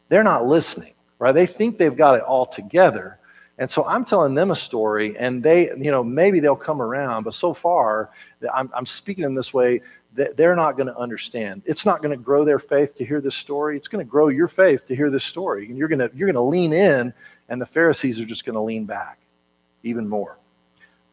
they're 0.08 0.24
not 0.24 0.46
listening, 0.46 0.94
right? 1.18 1.32
They 1.32 1.46
think 1.46 1.78
they've 1.78 1.96
got 1.96 2.16
it 2.16 2.22
all 2.22 2.46
together. 2.46 3.18
And 3.58 3.70
so 3.70 3.84
I'm 3.86 4.04
telling 4.04 4.34
them 4.34 4.50
a 4.50 4.56
story, 4.56 5.16
and 5.18 5.42
they, 5.42 5.70
you 5.78 5.90
know, 5.90 6.04
maybe 6.04 6.40
they'll 6.40 6.56
come 6.56 6.82
around, 6.82 7.25
but 7.25 7.32
so 7.32 7.54
far, 7.54 8.10
I'm, 8.54 8.70
I'm 8.75 8.84
speaking 8.84 9.25
in 9.25 9.34
this 9.34 9.54
way 9.54 9.80
that 10.14 10.36
they're 10.36 10.56
not 10.56 10.76
going 10.76 10.88
to 10.88 10.96
understand. 10.96 11.62
It's 11.64 11.86
not 11.86 12.02
going 12.02 12.10
to 12.10 12.22
grow 12.22 12.44
their 12.44 12.58
faith 12.58 12.94
to 12.96 13.04
hear 13.04 13.20
this 13.20 13.34
story. 13.34 13.76
It's 13.76 13.88
going 13.88 14.04
to 14.04 14.10
grow 14.10 14.28
your 14.28 14.48
faith 14.48 14.86
to 14.88 14.96
hear 14.96 15.10
this 15.10 15.25
story. 15.25 15.66
And 15.66 15.78
you're 15.78 15.88
going 15.88 15.98
to, 15.98 16.10
you're 16.14 16.30
going 16.30 16.34
to 16.34 16.42
lean 16.42 16.72
in, 16.72 17.14
and 17.48 17.60
the 17.60 17.66
Pharisees 17.66 18.20
are 18.20 18.26
just 18.26 18.44
going 18.44 18.54
to 18.54 18.60
lean 18.60 18.84
back 18.84 19.18
even 19.82 20.06
more. 20.08 20.38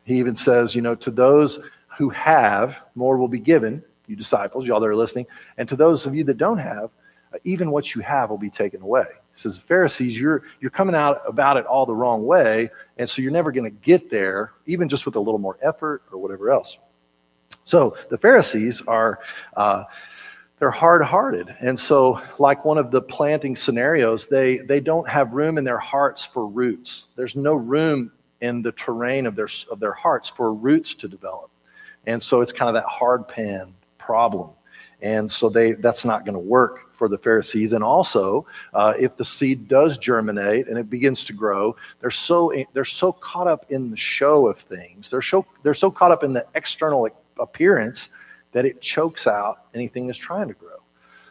He 0.03 0.15
even 0.15 0.35
says, 0.35 0.75
you 0.75 0.81
know, 0.81 0.95
to 0.95 1.11
those 1.11 1.59
who 1.97 2.09
have, 2.09 2.75
more 2.95 3.17
will 3.17 3.27
be 3.29 3.39
given, 3.39 3.81
you 4.07 4.17
disciples, 4.17 4.65
y'all 4.65 4.81
that 4.81 4.87
are 4.87 4.95
listening. 4.95 5.27
And 5.57 5.69
to 5.69 5.77
those 5.77 6.05
of 6.05 6.13
you 6.13 6.25
that 6.25 6.37
don't 6.37 6.57
have, 6.57 6.89
even 7.45 7.71
what 7.71 7.95
you 7.95 8.01
have 8.01 8.29
will 8.29 8.37
be 8.37 8.49
taken 8.49 8.81
away. 8.81 9.05
He 9.33 9.39
says, 9.39 9.57
Pharisees, 9.57 10.19
you're, 10.19 10.43
you're 10.59 10.71
coming 10.71 10.95
out 10.95 11.21
about 11.27 11.57
it 11.57 11.65
all 11.65 11.85
the 11.85 11.95
wrong 11.95 12.25
way. 12.25 12.69
And 12.97 13.09
so 13.09 13.21
you're 13.21 13.31
never 13.31 13.51
going 13.51 13.69
to 13.69 13.77
get 13.81 14.09
there, 14.09 14.51
even 14.65 14.87
just 14.87 15.05
with 15.05 15.15
a 15.15 15.19
little 15.19 15.39
more 15.39 15.57
effort 15.61 16.03
or 16.11 16.19
whatever 16.19 16.51
else. 16.51 16.77
So 17.63 17.97
the 18.09 18.17
Pharisees 18.17 18.81
are. 18.87 19.19
Uh, 19.55 19.85
they're 20.59 20.71
hard-hearted 20.71 21.53
and 21.59 21.77
so 21.77 22.21
like 22.39 22.63
one 22.63 22.77
of 22.77 22.89
the 22.89 23.01
planting 23.01 23.53
scenarios 23.53 24.27
they 24.27 24.59
they 24.59 24.79
don't 24.79 25.09
have 25.09 25.33
room 25.33 25.57
in 25.57 25.65
their 25.65 25.79
hearts 25.79 26.23
for 26.23 26.47
roots 26.47 27.05
there's 27.17 27.35
no 27.35 27.53
room 27.53 28.09
in 28.39 28.61
the 28.61 28.71
terrain 28.73 29.25
of 29.25 29.35
their 29.35 29.49
of 29.69 29.81
their 29.81 29.91
hearts 29.91 30.29
for 30.29 30.53
roots 30.53 30.93
to 30.93 31.09
develop 31.09 31.49
And 32.05 32.21
so 32.21 32.41
it's 32.41 32.51
kind 32.51 32.69
of 32.69 32.81
that 32.81 32.89
hard 32.89 33.27
pan 33.27 33.73
problem. 33.97 34.51
And 35.03 35.29
so 35.29 35.49
they 35.49 35.73
that's 35.73 36.05
not 36.05 36.25
going 36.25 36.33
to 36.33 36.39
work 36.39 36.95
for 36.95 37.09
the 37.09 37.17
Pharisees. 37.17 37.73
And 37.73 37.83
also, 37.83 38.47
uh, 38.73 38.93
if 38.97 39.17
the 39.17 39.25
seed 39.25 39.67
does 39.67 39.97
germinate 39.97 40.69
and 40.69 40.77
it 40.77 40.89
begins 40.89 41.25
to 41.25 41.33
grow, 41.33 41.75
they're 41.99 42.09
so 42.09 42.53
they're 42.71 42.85
so 42.85 43.11
caught 43.11 43.47
up 43.47 43.65
in 43.69 43.91
the 43.91 43.97
show 43.97 44.47
of 44.47 44.57
things. 44.57 45.09
They're 45.09 45.21
so 45.21 45.45
they're 45.61 45.73
so 45.73 45.91
caught 45.91 46.11
up 46.11 46.23
in 46.23 46.31
the 46.31 46.45
external 46.55 47.09
appearance 47.37 48.09
that 48.53 48.65
it 48.65 48.81
chokes 48.81 49.27
out 49.27 49.65
anything 49.73 50.07
that's 50.07 50.17
trying 50.17 50.47
to 50.47 50.53
grow. 50.53 50.69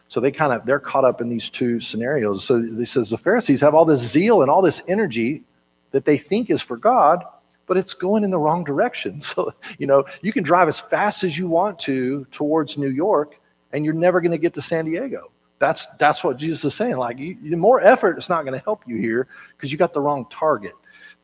So 0.09 0.21
they 0.21 0.31
kind 0.31 0.53
of 0.53 0.67
they're 0.67 0.79
caught 0.79 1.07
up 1.07 1.23
in 1.23 1.31
these 1.31 1.49
two 1.49 1.81
scenarios. 1.81 2.45
So 2.45 2.63
he 2.63 2.85
says 2.85 3.09
the 3.09 3.17
Pharisees 3.17 3.63
have 3.63 3.75
all 3.75 3.87
this 3.87 4.01
zeal 4.01 4.43
and 4.43 4.51
all 4.51 4.61
this 4.61 4.83
energy 4.87 5.45
that 5.93 6.05
they 6.05 6.19
think 6.19 6.51
is 6.51 6.61
for 6.61 6.77
God, 6.77 7.25
but 7.67 7.79
it's 7.79 7.95
going 7.95 8.23
in 8.23 8.31
the 8.31 8.39
wrong 8.39 8.65
direction. 8.65 9.23
So, 9.35 9.55
you 9.79 9.87
know, 9.87 10.05
you 10.21 10.31
can 10.31 10.43
drive 10.43 10.69
as 10.69 10.79
fast 10.79 11.25
as 11.25 11.39
you 11.39 11.49
want 11.49 11.79
to 11.81 12.27
towards 12.31 12.77
New 12.77 12.91
York 12.91 13.39
and 13.73 13.85
you're 13.85 13.95
never 13.95 14.21
going 14.21 14.33
to 14.33 14.39
get 14.39 14.55
to 14.55 14.63
San 14.63 14.85
Diego. 14.85 15.31
That's 15.59 15.87
that's 15.99 16.25
what 16.25 16.39
Jesus 16.39 16.65
is 16.65 16.75
saying. 16.75 16.97
Like, 16.97 17.19
you, 17.19 17.37
you 17.41 17.57
more 17.57 17.81
effort 17.81 18.19
is 18.19 18.29
not 18.29 18.43
going 18.43 18.59
to 18.59 18.65
help 18.65 18.83
you 18.87 18.97
here 18.97 19.29
because 19.57 19.71
you 19.71 19.79
got 19.79 19.93
the 19.93 20.01
wrong 20.01 20.27
target. 20.31 20.75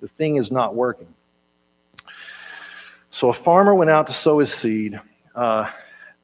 The 0.00 0.09
thing 0.09 0.37
is 0.37 0.52
not 0.52 0.75
working. 0.75 1.12
So 3.11 3.31
a 3.31 3.35
farmer 3.35 3.75
went 3.75 3.90
out 3.90 4.07
to 4.07 4.12
sow 4.12 4.38
his 4.38 4.52
seed. 4.52 5.00
Uh, 5.35 5.71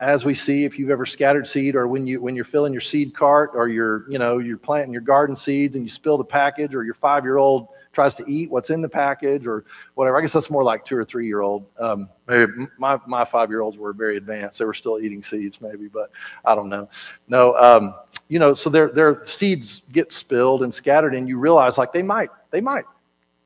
as 0.00 0.24
we 0.24 0.34
see, 0.34 0.64
if 0.64 0.78
you've 0.78 0.90
ever 0.90 1.06
scattered 1.06 1.48
seed, 1.48 1.74
or 1.74 1.88
when 1.88 2.06
you 2.06 2.20
when 2.20 2.36
you're 2.36 2.44
filling 2.44 2.72
your 2.72 2.80
seed 2.80 3.14
cart, 3.14 3.50
or 3.54 3.68
you're 3.68 4.08
you 4.10 4.18
know 4.18 4.38
you're 4.38 4.58
planting 4.58 4.92
your 4.92 5.02
garden 5.02 5.34
seeds 5.34 5.76
and 5.76 5.84
you 5.84 5.90
spill 5.90 6.18
the 6.18 6.24
package, 6.24 6.74
or 6.74 6.84
your 6.84 6.94
five 6.94 7.24
year 7.24 7.38
old 7.38 7.68
tries 7.94 8.14
to 8.16 8.24
eat 8.28 8.50
what's 8.50 8.70
in 8.70 8.82
the 8.82 8.88
package 8.88 9.46
or 9.46 9.64
whatever. 9.94 10.18
I 10.18 10.20
guess 10.20 10.32
that's 10.32 10.50
more 10.50 10.64
like 10.64 10.84
two 10.84 10.96
or 10.96 11.04
three 11.04 11.26
year 11.26 11.40
old. 11.40 11.66
Um, 11.78 12.08
maybe 12.28 12.52
my, 12.78 12.98
my 13.06 13.24
five 13.24 13.50
year 13.50 13.60
olds 13.60 13.78
were 13.78 13.92
very 13.92 14.16
advanced. 14.16 14.58
They 14.58 14.64
were 14.64 14.74
still 14.74 14.98
eating 15.00 15.22
seeds, 15.22 15.60
maybe, 15.60 15.88
but 15.88 16.10
I 16.44 16.54
don't 16.54 16.68
know. 16.68 16.88
No, 17.28 17.56
um, 17.56 17.94
you 18.28 18.38
know, 18.38 18.54
so 18.54 18.68
their, 18.68 18.88
their 18.88 19.24
seeds 19.24 19.82
get 19.92 20.12
spilled 20.12 20.62
and 20.62 20.74
scattered, 20.74 21.14
and 21.14 21.28
you 21.28 21.38
realize 21.38 21.78
like 21.78 21.92
they 21.92 22.02
might, 22.02 22.30
they 22.50 22.60
might, 22.60 22.84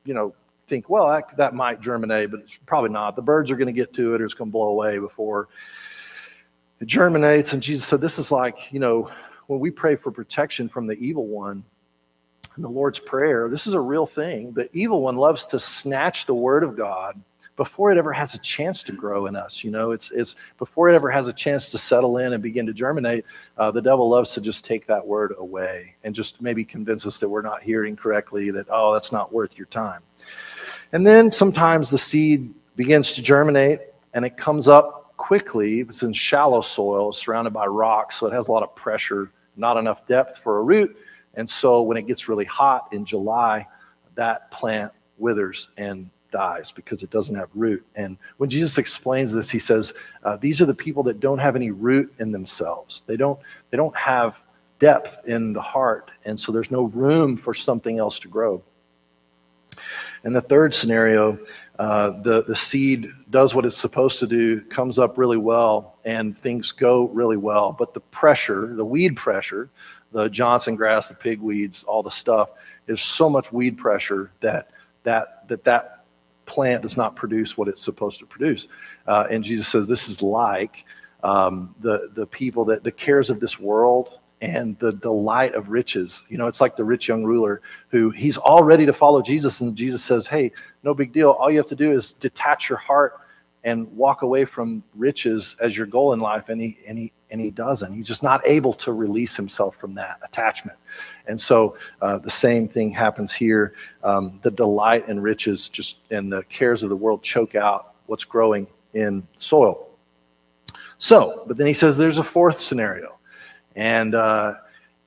you 0.04 0.14
know, 0.14 0.34
think, 0.68 0.88
well, 0.88 1.08
that, 1.08 1.36
that 1.36 1.54
might 1.54 1.80
germinate, 1.80 2.30
but 2.30 2.40
it's 2.40 2.58
probably 2.66 2.90
not. 2.90 3.16
The 3.16 3.22
birds 3.22 3.50
are 3.50 3.56
going 3.56 3.66
to 3.66 3.72
get 3.72 3.92
to 3.94 4.14
it 4.14 4.20
or 4.20 4.24
it's 4.24 4.34
going 4.34 4.50
to 4.50 4.52
blow 4.52 4.68
away 4.68 4.98
before 4.98 5.48
it 6.80 6.86
germinates. 6.86 7.52
And 7.52 7.62
Jesus 7.62 7.86
said, 7.86 8.00
this 8.00 8.18
is 8.18 8.30
like, 8.30 8.70
you 8.70 8.80
know, 8.80 9.10
when 9.46 9.60
we 9.60 9.70
pray 9.70 9.96
for 9.96 10.10
protection 10.10 10.68
from 10.68 10.86
the 10.86 10.94
evil 10.98 11.26
one, 11.26 11.64
in 12.58 12.62
the 12.62 12.68
Lord's 12.68 12.98
Prayer, 12.98 13.48
this 13.48 13.68
is 13.68 13.74
a 13.74 13.80
real 13.80 14.04
thing. 14.04 14.52
The 14.52 14.68
evil 14.76 15.00
one 15.00 15.16
loves 15.16 15.46
to 15.46 15.60
snatch 15.60 16.26
the 16.26 16.34
word 16.34 16.64
of 16.64 16.76
God 16.76 17.18
before 17.56 17.92
it 17.92 17.98
ever 17.98 18.12
has 18.12 18.34
a 18.34 18.38
chance 18.38 18.82
to 18.82 18.92
grow 18.92 19.26
in 19.26 19.36
us. 19.36 19.62
You 19.62 19.70
know, 19.70 19.92
it's, 19.92 20.10
it's 20.10 20.34
before 20.58 20.88
it 20.88 20.94
ever 20.96 21.08
has 21.08 21.28
a 21.28 21.32
chance 21.32 21.70
to 21.70 21.78
settle 21.78 22.18
in 22.18 22.32
and 22.32 22.42
begin 22.42 22.66
to 22.66 22.72
germinate, 22.72 23.24
uh, 23.58 23.70
the 23.70 23.80
devil 23.80 24.08
loves 24.08 24.32
to 24.34 24.40
just 24.40 24.64
take 24.64 24.88
that 24.88 25.06
word 25.06 25.34
away 25.38 25.94
and 26.02 26.14
just 26.14 26.42
maybe 26.42 26.64
convince 26.64 27.06
us 27.06 27.18
that 27.18 27.28
we're 27.28 27.42
not 27.42 27.62
hearing 27.62 27.94
correctly, 27.94 28.50
that, 28.50 28.66
oh, 28.70 28.92
that's 28.92 29.12
not 29.12 29.32
worth 29.32 29.56
your 29.56 29.66
time. 29.66 30.02
And 30.92 31.06
then 31.06 31.30
sometimes 31.30 31.90
the 31.90 31.98
seed 31.98 32.52
begins 32.74 33.12
to 33.12 33.22
germinate 33.22 33.80
and 34.14 34.24
it 34.24 34.36
comes 34.36 34.66
up 34.66 35.16
quickly. 35.16 35.80
It's 35.80 36.02
in 36.02 36.12
shallow 36.12 36.60
soil, 36.60 37.12
surrounded 37.12 37.52
by 37.52 37.66
rocks, 37.66 38.16
so 38.16 38.26
it 38.26 38.32
has 38.32 38.48
a 38.48 38.52
lot 38.52 38.64
of 38.64 38.74
pressure, 38.74 39.30
not 39.56 39.76
enough 39.76 40.04
depth 40.08 40.40
for 40.42 40.58
a 40.58 40.62
root. 40.62 40.96
And 41.38 41.49
so 41.49 41.80
when 41.83 41.97
it 41.97 42.07
gets 42.07 42.28
really 42.28 42.45
hot 42.45 42.88
in 42.92 43.04
July, 43.04 43.66
that 44.16 44.50
plant 44.50 44.92
withers 45.18 45.68
and 45.76 46.11
dies 46.33 46.71
because 46.73 47.02
it 47.02 47.11
doesn't 47.11 47.37
have 47.37 47.49
root. 47.54 47.87
And 47.95 48.18
when 48.37 48.50
Jesus 48.50 48.76
explains 48.76 49.33
this, 49.33 49.49
he 49.49 49.61
says, 49.61 49.95
uh, 50.25 50.37
"These 50.37 50.61
are 50.61 50.66
the 50.66 50.75
people 50.75 51.02
that 51.04 51.21
don't 51.21 51.38
have 51.38 51.57
any 51.57 51.71
root 51.71 52.12
in 52.18 52.33
themselves. 52.33 53.02
They 53.07 53.16
don't. 53.16 53.38
They 53.71 53.76
don't 53.76 53.97
have 53.97 54.37
depth 54.80 55.26
in 55.26 55.52
the 55.52 55.62
heart, 55.62 56.11
and 56.25 56.38
so 56.38 56.52
there's 56.52 56.71
no 56.71 56.83
room 56.83 57.37
for 57.37 57.54
something 57.54 57.99
else 57.99 58.18
to 58.18 58.28
grow." 58.28 58.62
And 60.25 60.35
the 60.35 60.40
third 60.40 60.75
scenario, 60.75 61.38
uh, 61.78 62.11
the 62.23 62.42
the 62.42 62.57
seed 62.57 63.11
does 63.30 63.54
what 63.54 63.64
it's 63.64 63.78
supposed 63.78 64.18
to 64.18 64.26
do, 64.26 64.61
comes 64.62 64.99
up 64.99 65.16
really 65.16 65.37
well, 65.38 65.99
and 66.04 66.37
things 66.37 66.73
go 66.73 67.09
really 67.09 67.37
well. 67.37 67.73
But 67.78 67.95
the 67.95 68.00
pressure, 68.00 68.75
the 68.75 68.85
weed 68.85 69.16
pressure, 69.16 69.71
the 70.12 70.28
Johnson 70.28 70.76
grass, 70.76 71.08
the 71.08 71.14
pigweeds, 71.14 71.84
all 71.86 72.02
the 72.02 72.10
stuff. 72.10 72.50
There's 72.86 73.02
so 73.02 73.28
much 73.28 73.52
weed 73.52 73.76
pressure 73.76 74.30
that 74.40 74.70
that 75.04 75.48
that 75.48 75.64
that 75.64 76.04
plant 76.46 76.82
does 76.82 76.96
not 76.96 77.14
produce 77.14 77.56
what 77.56 77.68
it's 77.68 77.82
supposed 77.82 78.18
to 78.20 78.26
produce. 78.26 78.68
Uh, 79.06 79.26
and 79.30 79.44
Jesus 79.44 79.68
says 79.68 79.86
this 79.86 80.08
is 80.08 80.22
like 80.22 80.84
um, 81.22 81.74
the 81.80 82.10
the 82.14 82.26
people 82.26 82.64
that 82.66 82.84
the 82.84 82.92
cares 82.92 83.30
of 83.30 83.40
this 83.40 83.58
world 83.58 84.18
and 84.40 84.78
the 84.78 84.92
delight 84.92 85.54
of 85.54 85.68
riches. 85.68 86.22
You 86.28 86.38
know, 86.38 86.46
it's 86.46 86.60
like 86.60 86.76
the 86.76 86.84
rich 86.84 87.08
young 87.08 87.24
ruler 87.24 87.60
who 87.90 88.10
he's 88.10 88.36
all 88.36 88.62
ready 88.62 88.86
to 88.86 88.92
follow 88.92 89.20
Jesus, 89.20 89.60
and 89.60 89.76
Jesus 89.76 90.02
says, 90.02 90.26
"Hey, 90.26 90.52
no 90.82 90.94
big 90.94 91.12
deal. 91.12 91.30
All 91.30 91.50
you 91.50 91.58
have 91.58 91.68
to 91.68 91.76
do 91.76 91.92
is 91.92 92.12
detach 92.14 92.68
your 92.68 92.78
heart." 92.78 93.20
and 93.64 93.88
walk 93.96 94.22
away 94.22 94.44
from 94.44 94.84
riches 94.94 95.56
as 95.60 95.76
your 95.76 95.84
goal 95.84 96.12
in 96.12 96.20
life 96.20 96.48
and 96.48 96.60
he 96.60 96.78
and 96.86 96.96
he 96.96 97.12
and 97.30 97.40
he 97.40 97.50
doesn't. 97.50 97.92
He's 97.92 98.06
just 98.06 98.23
not 98.23 98.40
able 98.47 98.73
to 98.75 98.92
release 98.92 99.37
himself 99.37 99.76
from 99.76 99.94
that 99.94 100.18
attachment. 100.23 100.78
And 101.26 101.40
so 101.40 101.76
uh, 102.00 102.18
the 102.18 102.30
same 102.30 102.68
thing 102.68 102.90
happens 102.90 103.32
here. 103.32 103.75
Um, 104.02 104.40
the 104.42 104.50
delight 104.50 105.08
and 105.08 105.23
riches 105.23 105.68
just 105.68 105.97
and 106.11 106.32
the 106.32 106.42
cares 106.44 106.82
of 106.82 106.88
the 106.88 106.97
world 106.97 107.23
choke 107.23 107.54
out 107.54 107.94
what's 108.06 108.25
growing 108.25 108.66
in 108.94 109.26
soil. 109.38 109.88
So, 110.99 111.44
but 111.47 111.56
then 111.56 111.66
he 111.66 111.75
says 111.75 111.97
there's 111.97 112.18
a 112.18 112.25
fourth 112.25 112.58
scenario. 112.58 113.18
And 113.76 114.14
uh, 114.14 114.54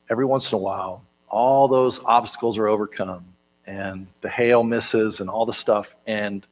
every 0.10 0.26
once 0.26 0.52
in 0.52 0.56
a 0.56 0.60
while, 0.62 1.04
all 1.28 1.68
those 1.68 2.00
obstacles 2.06 2.58
are 2.58 2.68
overcome 2.68 3.26
and 3.66 4.08
the 4.22 4.30
hail 4.30 4.64
misses 4.64 5.20
and 5.20 5.30
all 5.30 5.46
the 5.46 5.54
stuff. 5.54 5.96
And 6.08 6.46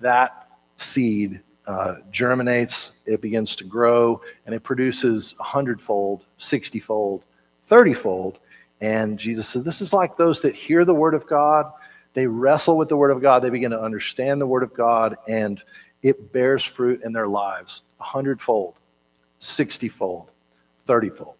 that 0.00 0.48
seed 0.76 1.40
uh, 1.66 1.96
germinates, 2.10 2.92
it 3.06 3.20
begins 3.20 3.56
to 3.56 3.64
grow, 3.64 4.20
and 4.46 4.54
it 4.54 4.62
produces 4.62 5.34
a 5.40 5.42
hundredfold, 5.42 6.24
sixtyfold, 6.38 7.24
thirtyfold. 7.68 8.36
And 8.80 9.18
Jesus 9.18 9.48
said, 9.48 9.64
This 9.64 9.80
is 9.80 9.92
like 9.92 10.16
those 10.16 10.40
that 10.42 10.54
hear 10.54 10.84
the 10.84 10.94
word 10.94 11.14
of 11.14 11.26
God, 11.26 11.72
they 12.12 12.26
wrestle 12.26 12.76
with 12.76 12.88
the 12.88 12.96
word 12.96 13.10
of 13.10 13.22
God, 13.22 13.42
they 13.42 13.50
begin 13.50 13.70
to 13.70 13.80
understand 13.80 14.40
the 14.40 14.46
word 14.46 14.62
of 14.62 14.74
God, 14.74 15.16
and 15.26 15.62
it 16.02 16.32
bears 16.32 16.62
fruit 16.62 17.02
in 17.02 17.12
their 17.12 17.28
lives 17.28 17.82
a 17.98 18.04
hundredfold, 18.04 18.74
sixtyfold, 19.38 20.30
thirtyfold. 20.86 21.34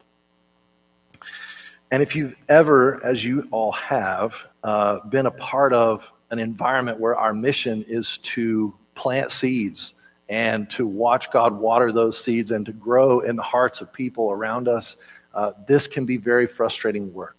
And 1.90 2.02
if 2.02 2.16
you've 2.16 2.34
ever, 2.48 3.04
as 3.04 3.24
you 3.24 3.46
all 3.50 3.72
have, 3.72 4.32
uh, 4.64 5.00
been 5.00 5.26
a 5.26 5.30
part 5.30 5.72
of 5.72 6.02
an 6.30 6.38
environment 6.38 6.98
where 6.98 7.14
our 7.14 7.34
mission 7.34 7.84
is 7.86 8.18
to 8.18 8.74
plant 8.94 9.30
seeds 9.30 9.94
and 10.28 10.70
to 10.70 10.86
watch 10.86 11.30
God 11.30 11.52
water 11.52 11.92
those 11.92 12.22
seeds 12.22 12.50
and 12.50 12.64
to 12.66 12.72
grow 12.72 13.20
in 13.20 13.36
the 13.36 13.42
hearts 13.42 13.80
of 13.80 13.92
people 13.92 14.30
around 14.30 14.68
us, 14.68 14.96
uh, 15.34 15.52
this 15.66 15.86
can 15.86 16.06
be 16.06 16.16
very 16.16 16.46
frustrating 16.46 17.12
work. 17.12 17.38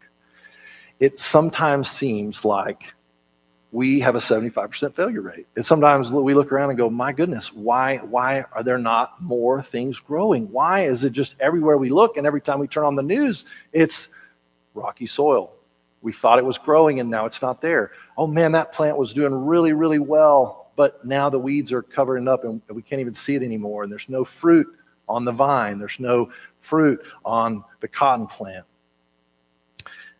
It 0.99 1.19
sometimes 1.19 1.89
seems 1.89 2.45
like 2.45 2.83
we 3.71 3.99
have 3.99 4.15
a 4.15 4.19
75% 4.19 4.95
failure 4.95 5.21
rate. 5.21 5.47
And 5.55 5.65
sometimes 5.65 6.11
we 6.11 6.33
look 6.33 6.51
around 6.51 6.69
and 6.69 6.77
go, 6.77 6.89
my 6.89 7.11
goodness, 7.11 7.51
why, 7.51 7.97
why 7.97 8.45
are 8.53 8.63
there 8.63 8.77
not 8.77 9.21
more 9.21 9.61
things 9.61 9.99
growing? 9.99 10.49
Why 10.49 10.85
is 10.85 11.03
it 11.03 11.11
just 11.11 11.35
everywhere 11.41 11.77
we 11.77 11.89
look 11.89 12.15
and 12.15 12.25
every 12.25 12.39
time 12.39 12.59
we 12.59 12.67
turn 12.67 12.85
on 12.85 12.95
the 12.95 13.03
news, 13.03 13.45
it's 13.73 14.07
rocky 14.73 15.07
soil? 15.07 15.51
We 16.01 16.13
thought 16.13 16.39
it 16.39 16.45
was 16.45 16.57
growing 16.57 17.01
and 17.01 17.09
now 17.09 17.25
it's 17.25 17.41
not 17.41 17.61
there. 17.61 17.91
Oh 18.17 18.27
man, 18.27 18.53
that 18.53 18.71
plant 18.71 18.95
was 18.95 19.11
doing 19.11 19.33
really, 19.33 19.73
really 19.73 19.99
well 19.99 20.64
but 20.75 21.05
now 21.05 21.29
the 21.29 21.39
weeds 21.39 21.71
are 21.71 21.81
covering 21.81 22.27
up 22.27 22.43
and 22.43 22.61
we 22.69 22.81
can't 22.81 23.01
even 23.01 23.13
see 23.13 23.35
it 23.35 23.43
anymore. 23.43 23.83
And 23.83 23.91
there's 23.91 24.09
no 24.09 24.25
fruit 24.25 24.67
on 25.07 25.25
the 25.25 25.31
vine, 25.31 25.79
there's 25.79 25.99
no 25.99 26.31
fruit 26.61 27.03
on 27.23 27.63
the 27.81 27.87
cotton 27.87 28.27
plant. 28.27 28.65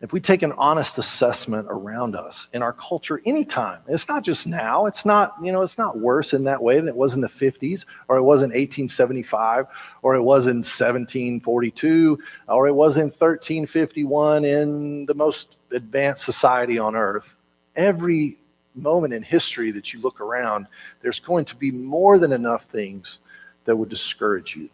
If 0.02 0.12
we 0.12 0.20
take 0.20 0.42
an 0.42 0.52
honest 0.52 0.98
assessment 0.98 1.68
around 1.70 2.16
us 2.16 2.48
in 2.52 2.62
our 2.62 2.74
culture 2.74 3.22
anytime, 3.24 3.80
it's 3.88 4.06
not 4.08 4.22
just 4.24 4.46
now, 4.46 4.84
it's 4.84 5.06
not, 5.06 5.34
you 5.42 5.52
know, 5.52 5.62
it's 5.62 5.78
not 5.78 5.98
worse 5.98 6.34
in 6.34 6.44
that 6.44 6.62
way 6.62 6.76
than 6.76 6.88
it 6.88 6.94
was 6.94 7.14
in 7.14 7.22
the 7.22 7.28
50s 7.28 7.86
or 8.08 8.18
it 8.18 8.22
was 8.22 8.42
in 8.42 8.50
1875 8.50 9.64
or 10.02 10.14
it 10.14 10.22
was 10.22 10.46
in 10.46 10.58
1742 10.58 12.18
or 12.46 12.68
it 12.68 12.74
was 12.74 12.98
in 12.98 13.04
1351 13.04 14.44
in 14.44 15.06
the 15.06 15.14
most 15.14 15.56
advanced 15.72 16.24
society 16.24 16.78
on 16.78 16.94
earth. 16.94 17.34
Every 17.74 18.36
moment 18.76 19.12
in 19.12 19.22
history 19.22 19.70
that 19.72 19.92
you 19.92 20.00
look 20.00 20.20
around, 20.20 20.66
there's 21.02 21.20
going 21.20 21.44
to 21.46 21.56
be 21.56 21.70
more 21.70 22.18
than 22.18 22.32
enough 22.32 22.64
things 22.66 23.18
that 23.64 23.76
would 23.76 23.88
discourage 23.88 24.56
you. 24.56 24.68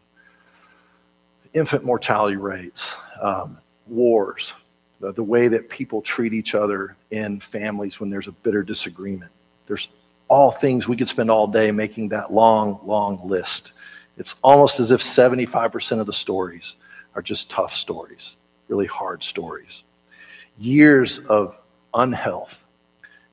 Infant 1.54 1.84
mortality 1.84 2.36
rates, 2.36 2.94
um, 3.20 3.58
wars, 3.86 4.54
the, 5.00 5.12
the 5.12 5.22
way 5.22 5.48
that 5.48 5.68
people 5.68 6.00
treat 6.00 6.32
each 6.32 6.54
other 6.54 6.96
in 7.10 7.40
families 7.40 8.00
when 8.00 8.10
there's 8.10 8.28
a 8.28 8.32
bitter 8.32 8.62
disagreement. 8.62 9.30
There's 9.66 9.88
all 10.28 10.50
things 10.50 10.88
we 10.88 10.96
could 10.96 11.08
spend 11.08 11.30
all 11.30 11.46
day 11.46 11.70
making 11.70 12.08
that 12.08 12.32
long, 12.32 12.80
long 12.84 13.20
list. 13.28 13.72
It's 14.16 14.34
almost 14.42 14.80
as 14.80 14.90
if 14.90 15.00
75% 15.00 16.00
of 16.00 16.06
the 16.06 16.12
stories 16.12 16.76
are 17.14 17.22
just 17.22 17.50
tough 17.50 17.74
stories, 17.74 18.36
really 18.68 18.86
hard 18.86 19.22
stories. 19.22 19.82
Years 20.58 21.18
of 21.18 21.56
unhealth, 21.94 22.61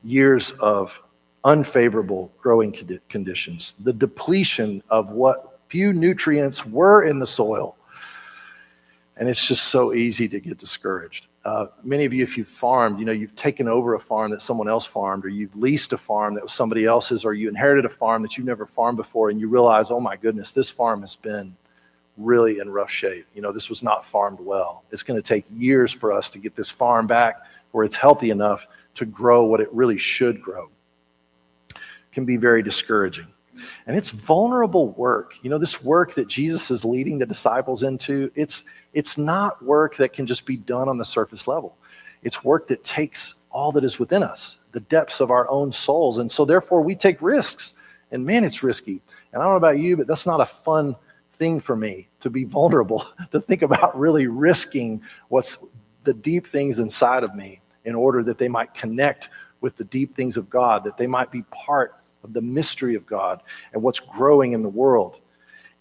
years 0.04 0.52
of 0.60 1.00
unfavorable 1.44 2.32
growing 2.42 2.76
conditions, 3.10 3.74
the 3.80 3.94
depletion 3.94 4.84
of 4.90 5.12
what 5.12 5.60
few 5.70 5.94
nutrients 5.94 6.66
were 6.66 7.04
in 7.04 7.20
the 7.20 7.28
soil. 7.28 7.76
And 9.18 9.28
it's 9.30 9.48
just 9.48 9.66
so 9.66 9.94
easy 9.94 10.28
to 10.30 10.40
get 10.40 10.58
discouraged. 10.58 11.28
Uh, 11.46 11.68
many 11.84 12.06
of 12.06 12.14
you, 12.14 12.24
if 12.24 12.38
you've 12.38 12.48
farmed, 12.48 13.00
you 13.00 13.06
know, 13.06 13.12
you've 13.12 13.36
taken 13.36 13.68
over 13.68 13.96
a 13.96 14.00
farm 14.00 14.32
that 14.32 14.42
someone 14.42 14.68
else 14.68 14.86
farmed, 14.86 15.26
or 15.26 15.30
you've 15.30 15.56
leased 15.56 15.94
a 15.94 15.98
farm 15.98 16.34
that 16.34 16.44
was 16.44 16.52
somebody 16.52 16.86
else's, 16.86 17.24
or 17.24 17.34
you 17.34 17.48
inherited 17.48 17.86
a 17.86 17.90
farm 17.90 18.22
that 18.22 18.38
you've 18.38 18.48
never 18.48 18.66
farmed 18.66 18.98
before, 18.98 19.30
and 19.30 19.40
you 19.40 19.48
realize, 19.48 19.92
oh 19.92 20.00
my 20.00 20.16
goodness, 20.16 20.52
this 20.52 20.70
farm 20.70 21.02
has 21.02 21.16
been 21.16 21.56
really 22.18 22.60
in 22.60 22.70
rough 22.70 22.92
shape. 22.92 23.26
You 23.34 23.42
know, 23.42 23.52
this 23.52 23.70
was 23.70 23.82
not 23.82 24.06
farmed 24.06 24.40
well. 24.40 24.84
It's 24.92 25.04
going 25.04 25.22
to 25.22 25.26
take 25.26 25.46
years 25.58 25.94
for 25.94 26.12
us 26.12 26.30
to 26.32 26.40
get 26.40 26.56
this 26.56 26.70
farm 26.70 27.08
back 27.08 27.38
where 27.72 27.86
it's 27.86 27.96
healthy 27.96 28.32
enough 28.32 28.68
to 28.96 29.06
grow 29.06 29.44
what 29.44 29.62
it 29.62 29.72
really 29.74 29.98
should 29.98 30.42
grow. 30.42 30.70
Can 32.12 32.26
be 32.26 32.38
very 32.38 32.64
discouraging. 32.64 33.28
And 33.88 33.98
it's 33.98 34.10
vulnerable 34.10 34.92
work. 34.92 35.34
You 35.42 35.50
know, 35.50 35.58
this 35.58 35.84
work 35.84 36.16
that 36.16 36.28
Jesus 36.28 36.72
is 36.72 36.86
leading 36.86 37.20
the 37.20 37.26
disciples 37.26 37.84
into, 37.84 38.32
it's 38.36 38.64
it's 38.94 39.18
not 39.18 39.64
work 39.64 39.98
that 39.98 40.14
can 40.14 40.26
just 40.26 40.46
be 40.46 40.58
done 40.58 40.90
on 40.90 40.98
the 40.98 41.06
surface 41.06 41.48
level. 41.48 41.78
It's 42.24 42.44
work 42.44 42.68
that 42.68 42.84
takes 42.84 43.36
all 43.52 43.72
that 43.74 43.84
is 43.84 44.00
within 44.00 44.24
us, 44.24 44.60
the 44.72 44.80
depths 44.82 45.20
of 45.20 45.32
our 45.32 45.50
own 45.50 45.72
souls. 45.72 46.18
And 46.18 46.32
so, 46.32 46.46
therefore, 46.46 46.82
we 46.82 46.96
take 46.96 47.22
risks. 47.22 47.74
And 48.12 48.26
man, 48.26 48.44
it's 48.44 48.64
risky. 48.64 49.02
And 49.32 49.42
I 49.42 49.46
don't 49.46 49.54
know 49.54 49.58
about 49.58 49.80
you, 49.80 49.96
but 49.96 50.08
that's 50.08 50.26
not 50.26 50.42
a 50.42 50.46
fun 50.46 50.96
thing 51.38 51.60
for 51.60 51.76
me 51.76 52.08
to 52.22 52.30
be 52.30 52.44
vulnerable, 52.44 53.06
to 53.32 53.40
think 53.40 53.62
about 53.62 53.98
really 53.98 54.28
risking 54.28 55.02
what's 55.30 55.58
the 56.04 56.14
deep 56.14 56.48
things 56.48 56.80
inside 56.80 57.24
of 57.24 57.36
me 57.36 57.62
in 57.86 57.96
order 57.96 58.24
that 58.24 58.38
they 58.38 58.48
might 58.48 58.74
connect 58.74 59.30
with 59.62 59.76
the 59.78 59.84
deep 59.86 60.16
things 60.16 60.38
of 60.38 60.50
God, 60.50 60.84
that 60.84 60.98
they 60.98 61.08
might 61.08 61.32
be 61.32 61.44
part 61.44 61.96
of 62.24 62.34
the 62.34 62.42
mystery 62.42 62.96
of 62.96 63.06
God 63.06 63.42
and 63.74 63.82
what's 63.82 64.00
growing 64.00 64.54
in 64.54 64.62
the 64.64 64.70
world 64.70 65.20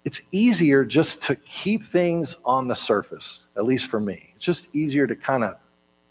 it's 0.08 0.22
easier 0.32 0.86
just 0.86 1.20
to 1.22 1.36
keep 1.36 1.84
things 1.84 2.36
on 2.44 2.66
the 2.66 2.74
surface, 2.74 3.40
at 3.56 3.66
least 3.66 3.88
for 3.88 4.00
me. 4.00 4.32
It's 4.36 4.44
just 4.46 4.68
easier 4.72 5.06
to 5.06 5.14
kind 5.14 5.44
of 5.44 5.56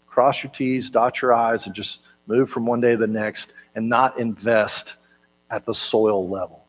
cross 0.06 0.40
your 0.40 0.52
T's, 0.52 0.90
dot 0.90 1.20
your 1.20 1.32
I's, 1.32 1.66
and 1.66 1.74
just 1.74 1.98
move 2.28 2.48
from 2.48 2.64
one 2.64 2.80
day 2.80 2.92
to 2.92 2.96
the 2.96 3.08
next 3.08 3.54
and 3.74 3.88
not 3.88 4.16
invest 4.18 4.96
at 5.50 5.66
the 5.66 5.74
soil 5.74 6.28
level. 6.28 6.64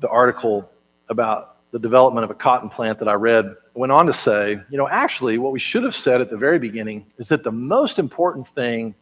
The 0.00 0.08
article 0.08 0.68
about 1.08 1.51
the 1.72 1.78
development 1.78 2.22
of 2.22 2.30
a 2.30 2.34
cotton 2.34 2.68
plant 2.68 2.98
that 2.98 3.08
I 3.08 3.14
read 3.14 3.56
went 3.74 3.90
on 3.90 4.06
to 4.06 4.12
say, 4.12 4.60
you 4.70 4.78
know, 4.78 4.88
actually, 4.88 5.38
what 5.38 5.52
we 5.52 5.58
should 5.58 5.82
have 5.82 5.94
said 5.94 6.20
at 6.20 6.30
the 6.30 6.36
very 6.36 6.58
beginning 6.58 7.06
is 7.18 7.28
that 7.28 7.42
the 7.42 7.50
most 7.50 7.98
important 7.98 8.46
thing 8.46 8.94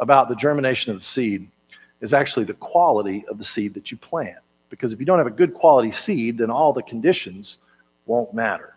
about 0.00 0.28
the 0.28 0.34
germination 0.34 0.90
of 0.90 0.98
the 0.98 1.04
seed 1.04 1.48
is 2.00 2.14
actually 2.14 2.44
the 2.44 2.54
quality 2.54 3.24
of 3.28 3.36
the 3.36 3.44
seed 3.44 3.74
that 3.74 3.90
you 3.90 3.98
plant. 3.98 4.38
Because 4.70 4.92
if 4.92 5.00
you 5.00 5.06
don't 5.06 5.18
have 5.18 5.26
a 5.26 5.30
good 5.30 5.52
quality 5.52 5.90
seed, 5.90 6.38
then 6.38 6.50
all 6.50 6.72
the 6.72 6.82
conditions 6.82 7.58
won't 8.06 8.32
matter. 8.32 8.74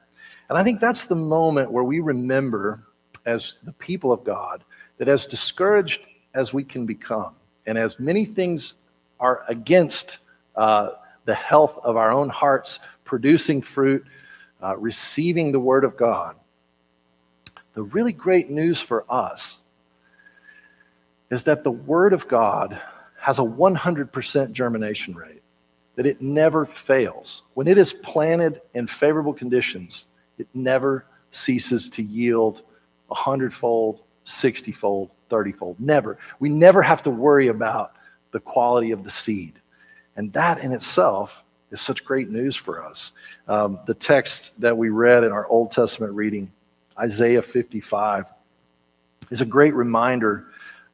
And 0.49 0.57
I 0.57 0.63
think 0.63 0.81
that's 0.81 1.05
the 1.05 1.15
moment 1.15 1.71
where 1.71 1.83
we 1.85 2.01
remember, 2.01 2.83
as 3.25 3.55
the 3.63 3.71
people 3.73 4.11
of 4.11 4.25
God, 4.25 4.63
that 4.97 5.07
as 5.07 5.25
discouraged 5.25 6.07
as 6.33 6.53
we 6.53 6.63
can 6.63 6.85
become, 6.85 7.33
and 7.65 7.77
as 7.77 7.97
many 7.99 8.25
things 8.25 8.77
are 9.19 9.43
against 9.47 10.17
uh, 10.55 10.91
the 11.25 11.35
health 11.35 11.77
of 11.83 11.95
our 11.95 12.11
own 12.11 12.29
hearts, 12.29 12.79
producing 13.11 13.61
fruit, 13.61 14.05
uh, 14.63 14.77
receiving 14.77 15.51
the 15.51 15.59
Word 15.59 15.83
of 15.83 15.97
God, 15.97 16.37
the 17.73 17.83
really 17.83 18.13
great 18.13 18.49
news 18.49 18.79
for 18.79 19.03
us 19.09 19.57
is 21.29 21.43
that 21.43 21.65
the 21.65 21.71
Word 21.71 22.13
of 22.13 22.25
God 22.29 22.81
has 23.19 23.37
a 23.37 23.41
100% 23.41 24.53
germination 24.53 25.13
rate, 25.13 25.41
that 25.97 26.05
it 26.05 26.21
never 26.21 26.65
fails. 26.65 27.43
When 27.53 27.67
it 27.67 27.77
is 27.77 27.91
planted 27.91 28.61
in 28.75 28.87
favorable 28.87 29.33
conditions, 29.33 30.05
it 30.37 30.47
never 30.53 31.03
ceases 31.33 31.89
to 31.89 32.01
yield 32.01 32.61
a 33.09 33.15
hundredfold, 33.15 33.99
60 34.23 34.71
fold, 34.71 35.09
30 35.29 35.51
fold. 35.51 35.75
Never. 35.81 36.17
We 36.39 36.47
never 36.47 36.81
have 36.81 37.03
to 37.03 37.09
worry 37.09 37.49
about 37.49 37.91
the 38.31 38.39
quality 38.39 38.91
of 38.91 39.03
the 39.03 39.11
seed. 39.11 39.59
And 40.15 40.31
that 40.31 40.59
in 40.59 40.71
itself 40.71 41.43
is 41.71 41.81
such 41.81 42.03
great 42.03 42.29
news 42.29 42.55
for 42.55 42.83
us. 42.83 43.11
Um, 43.47 43.79
the 43.87 43.93
text 43.93 44.51
that 44.59 44.77
we 44.77 44.89
read 44.89 45.23
in 45.23 45.31
our 45.31 45.47
Old 45.47 45.71
Testament 45.71 46.13
reading, 46.13 46.51
Isaiah 46.99 47.41
55, 47.41 48.25
is 49.29 49.41
a 49.41 49.45
great 49.45 49.73
reminder 49.73 50.47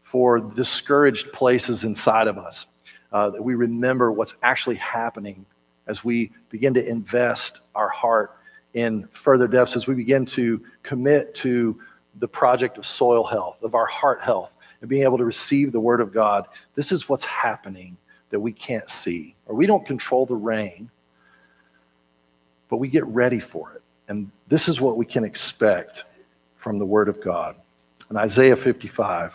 for 0.03 0.39
discouraged 0.39 1.33
places 1.33 1.83
inside 1.83 2.27
of 2.27 2.37
us. 2.37 2.67
Uh, 3.11 3.29
that 3.29 3.41
we 3.41 3.55
remember 3.55 4.11
what's 4.11 4.35
actually 4.43 4.75
happening 4.75 5.45
as 5.87 6.03
we 6.03 6.29
begin 6.49 6.73
to 6.73 6.85
invest 6.85 7.61
our 7.73 7.87
heart 7.87 8.37
in 8.73 9.07
further 9.13 9.47
depths, 9.47 9.75
as 9.75 9.87
we 9.87 9.95
begin 9.95 10.25
to 10.25 10.61
commit 10.83 11.33
to 11.33 11.79
the 12.19 12.27
project 12.27 12.77
of 12.77 12.85
soil 12.85 13.23
health, 13.23 13.63
of 13.63 13.75
our 13.75 13.85
heart 13.85 14.21
health, 14.21 14.53
and 14.81 14.89
being 14.89 15.03
able 15.03 15.17
to 15.17 15.25
receive 15.25 15.71
the 15.71 15.79
Word 15.79 16.01
of 16.01 16.13
God. 16.13 16.47
This 16.75 16.91
is 16.91 17.07
what's 17.07 17.23
happening 17.23 17.97
that 18.29 18.39
we 18.39 18.51
can't 18.51 18.89
see, 18.89 19.35
or 19.45 19.55
we 19.55 19.65
don't 19.65 19.85
control 19.85 20.25
the 20.25 20.35
rain, 20.35 20.89
but 22.69 22.77
we 22.77 22.87
get 22.87 23.05
ready 23.05 23.39
for 23.39 23.73
it. 23.73 23.81
And 24.07 24.29
this 24.47 24.67
is 24.67 24.81
what 24.81 24.97
we 24.97 25.05
can 25.05 25.23
expect 25.23 26.05
from 26.57 26.79
the 26.79 26.85
Word 26.85 27.09
of 27.09 27.21
God. 27.21 27.55
In 28.09 28.17
Isaiah 28.17 28.55
55, 28.55 29.33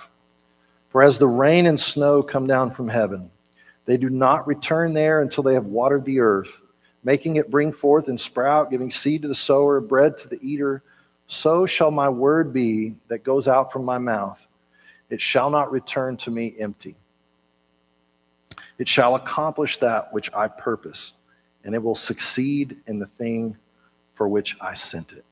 for 0.89 1.03
as 1.03 1.19
the 1.19 1.29
rain 1.29 1.67
and 1.67 1.81
snow 1.81 2.23
come 2.23 2.47
down 2.47 2.71
from 2.71 2.89
heaven, 2.89 3.31
they 3.85 3.97
do 3.97 4.11
not 4.11 4.47
return 4.47 4.93
there 4.93 5.23
until 5.23 5.43
they 5.43 5.55
have 5.55 5.67
watered 5.67 6.05
the 6.05 6.21
earth, 6.21 6.61
making 7.05 7.37
it 7.37 7.51
bring 7.51 7.73
forth 7.73 8.09
and 8.09 8.21
sprout, 8.21 8.71
giving 8.71 8.91
seed 8.91 9.23
to 9.23 9.29
the 9.29 9.35
sower, 9.35 9.81
bread 9.81 10.17
to 10.19 10.29
the 10.29 10.41
eater. 10.43 10.83
So 11.27 11.67
shall 11.67 11.91
my 11.91 12.09
word 12.09 12.53
be 12.53 12.95
that 13.09 13.25
goes 13.25 13.49
out 13.49 13.73
from 13.73 13.85
my 13.85 13.99
mouth. 13.99 14.47
It 15.11 15.21
shall 15.21 15.51
not 15.51 15.73
return 15.73 16.17
to 16.19 16.31
me 16.31 16.55
empty. 16.59 16.95
It 18.79 18.89
shall 18.89 19.15
accomplish 19.15 19.79
that 19.79 20.13
which 20.13 20.33
I 20.33 20.49
purpose, 20.49 21.13
and 21.65 21.75
it 21.75 21.83
will 21.83 21.95
succeed 21.95 22.77
in 22.87 22.99
the 22.99 23.07
thing 23.07 23.57
for 24.15 24.29
which 24.29 24.57
I 24.61 24.75
sent 24.75 25.13
it. 25.13 25.25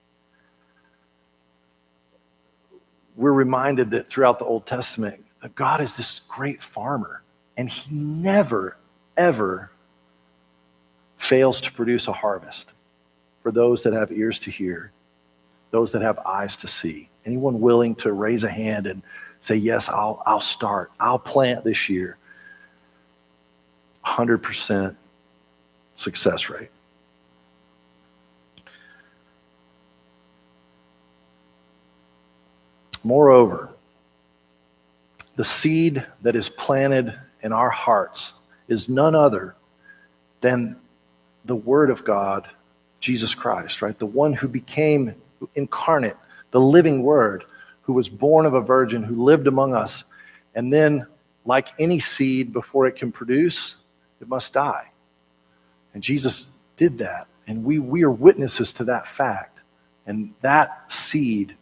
We're 3.17 3.33
reminded 3.33 3.91
that 3.91 4.09
throughout 4.09 4.39
the 4.39 4.45
Old 4.45 4.67
Testament, 4.67 5.25
that 5.43 5.55
God 5.55 5.81
is 5.81 5.97
this 5.97 6.21
great 6.29 6.63
farmer, 6.63 7.23
and 7.57 7.69
he 7.69 7.95
never, 7.95 8.77
ever 9.17 9.71
fails 11.17 11.61
to 11.61 11.73
produce 11.73 12.09
a 12.09 12.13
harvest 12.13 12.73
for 13.43 13.53
those 13.53 13.83
that 13.83 13.93
have 13.93 14.11
ears 14.13 14.39
to 14.41 14.51
hear, 14.51 14.93
those 15.71 15.93
that 15.93 16.03
have 16.03 16.19
eyes 16.21 16.57
to 16.57 16.69
see. 16.69 17.09
Anyone 17.27 17.61
willing 17.61 17.95
to 17.97 18.13
raise 18.13 18.45
a 18.45 18.51
hand 18.51 18.87
and 18.87 19.03
say, 19.41 19.57
Yes, 19.57 19.89
I'll, 19.89 20.23
I'll 20.27 20.41
start, 20.41 20.91
I'll 20.99 21.19
plant 21.19 21.65
this 21.65 21.89
year. 21.89 22.17
100% 24.05 24.95
success 25.97 26.49
rate. 26.49 26.71
Moreover, 33.03 33.71
the 35.37 35.45
seed 35.45 36.05
that 36.23 36.37
is 36.37 36.49
planted 36.49 37.19
in 37.43 37.53
our 37.53 37.71
hearts 37.71 38.35
is 38.69 38.89
none 38.89 39.15
other 39.15 39.57
than 40.41 40.77
the 41.47 41.57
Word 41.57 41.91
of 41.91 42.05
God, 42.05 42.47
Jesus 43.01 43.35
Christ, 43.35 43.81
right? 43.81 43.99
The 43.99 44.07
one 44.07 44.35
who 44.35 44.49
became 44.49 45.15
incarnate, 45.55 46.17
the 46.51 46.61
living 46.61 47.03
Word, 47.03 47.45
who 47.83 47.95
was 47.95 48.09
born 48.09 48.45
of 48.45 48.55
a 48.55 48.61
virgin, 48.61 49.03
who 49.03 49.25
lived 49.25 49.47
among 49.47 49.75
us. 49.75 50.05
And 50.55 50.73
then, 50.73 51.07
like 51.47 51.69
any 51.79 52.01
seed, 52.01 52.53
before 52.53 52.87
it 52.87 52.97
can 52.97 53.11
produce, 53.11 53.77
it 54.21 54.29
must 54.29 54.53
die. 54.53 54.91
And 55.95 56.03
Jesus 56.03 56.47
did 56.77 56.99
that. 56.99 57.27
And 57.47 57.65
we, 57.65 57.79
we 57.79 58.05
are 58.05 58.11
witnesses 58.11 58.73
to 58.75 58.85
that 58.85 59.07
fact. 59.07 59.59
And 60.07 60.33
that 60.41 60.91
seed 60.91 61.57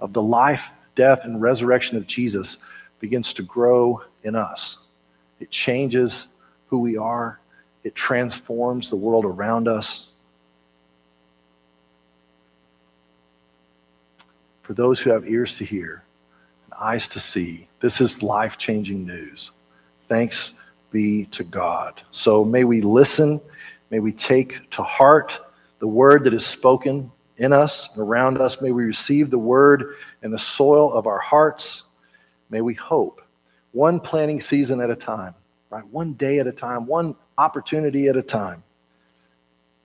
of 0.00 0.12
the 0.12 0.22
life, 0.22 0.70
death, 0.94 1.20
and 1.24 1.40
resurrection 1.40 1.96
of 1.96 2.06
Jesus 2.06 2.58
begins 3.00 3.34
to 3.34 3.42
grow 3.42 4.02
in 4.22 4.34
us. 4.34 4.78
It 5.40 5.50
changes 5.50 6.28
who 6.68 6.78
we 6.78 6.96
are, 6.96 7.40
it 7.84 7.94
transforms 7.94 8.88
the 8.88 8.96
world 8.96 9.24
around 9.24 9.68
us. 9.68 10.06
For 14.62 14.74
those 14.74 15.00
who 15.00 15.10
have 15.10 15.28
ears 15.28 15.54
to 15.54 15.64
hear 15.64 16.04
and 16.64 16.74
eyes 16.80 17.08
to 17.08 17.20
see. 17.20 17.68
This 17.80 18.00
is 18.00 18.22
life 18.22 18.56
changing 18.56 19.04
news. 19.04 19.50
Thanks 20.08 20.52
be 20.92 21.24
to 21.26 21.42
God. 21.42 22.02
So 22.10 22.44
may 22.44 22.64
we 22.64 22.82
listen, 22.82 23.40
may 23.90 23.98
we 23.98 24.12
take 24.12 24.70
to 24.72 24.82
heart 24.82 25.40
the 25.80 25.86
word 25.88 26.22
that 26.24 26.34
is 26.34 26.46
spoken 26.46 27.10
in 27.38 27.52
us 27.52 27.88
and 27.92 28.02
around 28.02 28.38
us. 28.38 28.60
May 28.60 28.70
we 28.70 28.84
receive 28.84 29.30
the 29.30 29.38
word 29.38 29.96
in 30.22 30.30
the 30.30 30.38
soil 30.38 30.92
of 30.92 31.06
our 31.06 31.18
hearts. 31.18 31.82
May 32.50 32.60
we 32.60 32.74
hope 32.74 33.22
one 33.72 33.98
planting 33.98 34.40
season 34.40 34.80
at 34.80 34.90
a 34.90 34.96
time, 34.96 35.34
right? 35.70 35.86
One 35.88 36.12
day 36.12 36.38
at 36.38 36.46
a 36.46 36.52
time, 36.52 36.86
one 36.86 37.16
opportunity 37.38 38.08
at 38.08 38.16
a 38.16 38.22
time. 38.22 38.62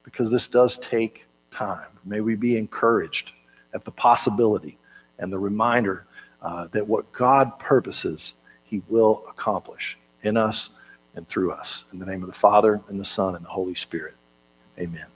Because 0.04 0.30
this 0.30 0.48
does 0.48 0.78
take 0.78 1.26
time. 1.52 1.88
May 2.06 2.22
we 2.22 2.36
be 2.36 2.58
encouraged 2.58 3.32
at 3.74 3.84
the 3.84 3.92
possibility 3.92 4.78
and 5.20 5.32
the 5.32 5.40
reminder 5.40 6.06
uh, 6.42 6.68
that 6.72 6.88
what 6.88 7.12
God 7.12 7.58
purposes, 7.60 8.34
He 8.64 8.82
will 8.88 9.24
accomplish 9.30 9.98
in 10.24 10.38
us 10.38 10.70
and 11.18 11.28
through 11.28 11.52
us. 11.52 11.86
In 11.92 12.00
the 12.00 12.06
name 12.06 12.24
of 12.24 12.30
the 12.30 12.40
Father, 12.40 12.82
and 12.90 13.00
the 13.00 13.06
Son, 13.06 13.36
and 13.36 13.44
the 13.44 13.50
Holy 13.50 13.76
Spirit. 13.76 14.16
Amen. 14.80 15.08